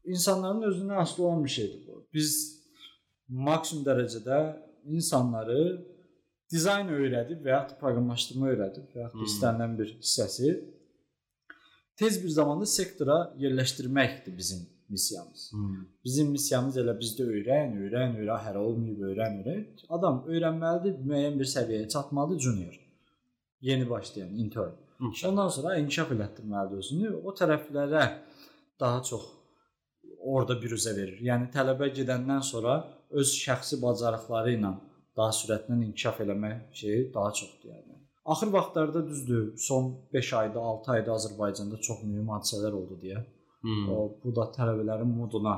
[0.04, 2.02] insanların özündən asılı olan bir şeydir bu.
[2.14, 2.34] Biz
[3.28, 4.40] maksimum dərəcədə
[4.96, 5.62] insanları
[6.52, 9.24] dizayn öyrədib və ya proqramlaşdırma öyrədib və ya Hmm.
[9.28, 10.52] istənilən bir hissəsi
[11.96, 15.48] tez bir zamanda sektora yerləşdirməkdir bizim missiyamız.
[15.52, 15.84] Hmm.
[16.04, 19.66] Bizim missiyamız elə bizdə öyrən, öyrən, öyrən, hər olmayıb öyrən, öyrən.
[19.88, 22.80] Adam öyrənməlidir, müəyyən bir səviyyəyə çatmalıdır junior.
[23.60, 24.74] Yeni başlayan intern.
[25.00, 25.32] İnşallah.
[25.32, 27.14] Ondan sonra inkişaf elətdirməlidir özünü.
[27.24, 28.04] O tərəflərə
[28.80, 29.24] daha çox
[30.18, 31.18] orada büruzə verir.
[31.26, 32.76] Yəni tələbə gedəndən sonra
[33.10, 34.72] öz şəxsi bacarıqları ilə
[35.16, 37.98] daha sürətlə inkişaf eləmək şeyi daha çoxdur yəni.
[38.24, 43.24] Axır vaxtlarda düzdür, son 5 ayda, 6 ayda Azərbaycanda çox mühüm hadisələr oldu deyə.
[43.62, 43.86] Hmm.
[44.22, 45.54] Bu da tələbələrin moduna,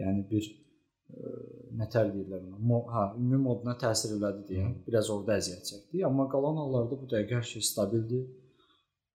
[0.00, 1.32] yəni bir ə,
[1.80, 6.04] nətər deyirlər ona, mo, hə, ümumi moduna təsir elədi deyə biraz orada əziyyət çəkdi.
[6.08, 8.26] Amma qalan hallarda bu dəqiqə hər şey stabildir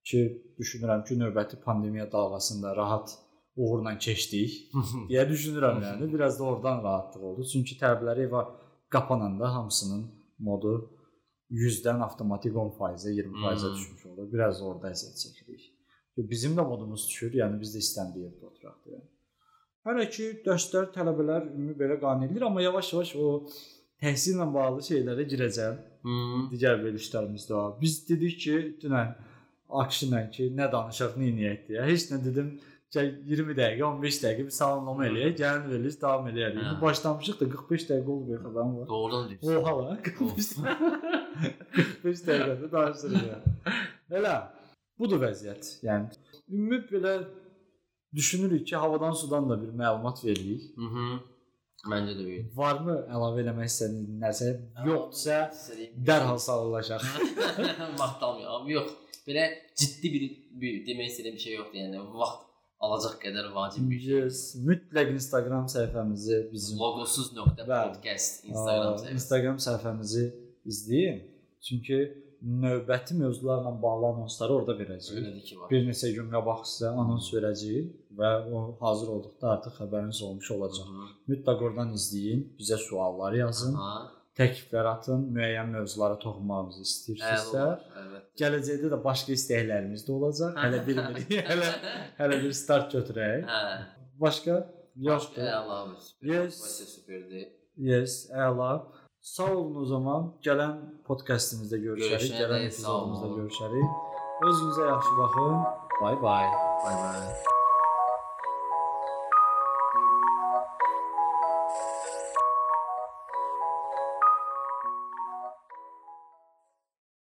[0.10, 0.22] ki,
[0.60, 3.14] düşünürəm ki, növbəti pandemiya dalğasında rahat
[3.58, 4.58] uğurla keçdik
[5.12, 6.12] deyə düşünürəm yəni.
[6.14, 7.48] Biraz da oradan rahatlıq oldu.
[7.54, 8.46] Çünki tələbələr evə
[8.94, 10.06] qapananda hamısının
[10.40, 10.76] modu
[11.52, 13.76] 100-dən avtomatik 10%-ə, 20%-ə Hmm.
[13.76, 14.32] düşmüş olur.
[14.34, 15.67] Biraz da orada əziyyət çəkirik.
[16.18, 19.02] Bizim də modumuz düşür, yəni biz də istəndiyi yerdə oturaq deyə.
[19.88, 23.28] Hələ ki dərslər tələbələr ümumi belə qane edilir, amma yavaş-yavaş o
[24.02, 25.78] təhsillə bağlı şeylərə girəcəm.
[26.08, 26.48] Hmm.
[26.52, 27.62] Digər verilişlərimizdə.
[27.82, 29.14] Biz dedik ki, dünən
[29.68, 31.86] Akşinlə ki, nə danışaq, nə edək deyə.
[31.90, 32.54] Heç nə dedim,
[32.96, 36.62] gəl 20 dəqiqə, 15 dəqiqə bir salamlama eləyək, gəlin veriliş davam eləyərik.
[36.64, 36.76] Hə.
[36.82, 38.88] Başlamışıq da 45 dəqiqə olub bir xəbərim var.
[38.94, 39.58] Doğrudan deyirsən.
[39.62, 40.00] Oha lan.
[40.08, 40.54] 45
[41.80, 43.58] 45 dəqiqədə danışırıq yəni.
[44.22, 44.38] Elə
[45.00, 45.72] budur vəziyyət.
[45.88, 46.08] Yəni
[46.50, 47.14] ümumi belə
[48.16, 50.64] düşünürük ki, havadan sudan da bir məlumat veririk.
[50.78, 51.18] Mhm.
[51.92, 52.46] Məncə də öyle.
[52.58, 54.48] Varmı əlavə eləmək istədiyin nəsə?
[54.88, 55.38] Yoxsa
[56.10, 57.04] dərhal sağollaşaq.
[58.02, 58.66] Vaxtalmıyorum.
[58.74, 58.90] Yox.
[59.28, 59.44] Belə
[59.78, 60.26] ciddi bir,
[60.62, 61.80] bir demək istədiyim bir şey yoxdur.
[61.84, 62.44] Yəni vaxt
[62.88, 64.16] alacaq qədər vacib bir şey.
[64.16, 69.14] Yes, mütləq Instagram səhifəmizi bizim logosuz.podcast Instagram Aa, səhifəsi.
[69.20, 70.26] Instagram səhifəmizi
[70.74, 71.22] izləyin.
[71.68, 72.00] Çünki
[72.42, 75.22] növbəti mövzularla bağlı anonsları orada verəcəyik.
[75.22, 75.70] Elədir ki var.
[75.72, 80.92] Bir neçə gün qabaq sizə anons verəcəyik və o hazır olduqda artıq xəbəriniz olmuş olacaq.
[80.94, 81.08] Hı.
[81.34, 84.06] Mütləq oradan izləyin, bizə suallar yazın, Aha.
[84.38, 87.68] təkliflər atın, müəyyən mövzulara toxunmağımızı istəyirsinizsə.
[88.04, 88.32] Evet.
[88.42, 90.58] Gələcəkdə də başqa istəklərimiz də olacaq.
[90.64, 91.38] Hələ bilmirik.
[91.52, 91.74] hələ
[92.22, 93.46] hələ bir start götürək.
[93.50, 93.78] Hə.
[94.22, 94.62] Başqa
[95.10, 95.46] yoxdur.
[95.46, 95.84] Əla.
[96.22, 96.62] Yes.
[96.64, 97.50] Vəsif superdir.
[97.78, 98.72] Yes, əla.
[99.28, 100.30] Sağ olun o zaman.
[100.46, 104.00] Gələn podkastımızda görüşərik, gələn epizodumuzda görüşərik.
[104.48, 105.60] Özünüzə yaxşı baxın.
[106.02, 106.50] Bay bay.
[106.86, 107.57] Bay bay.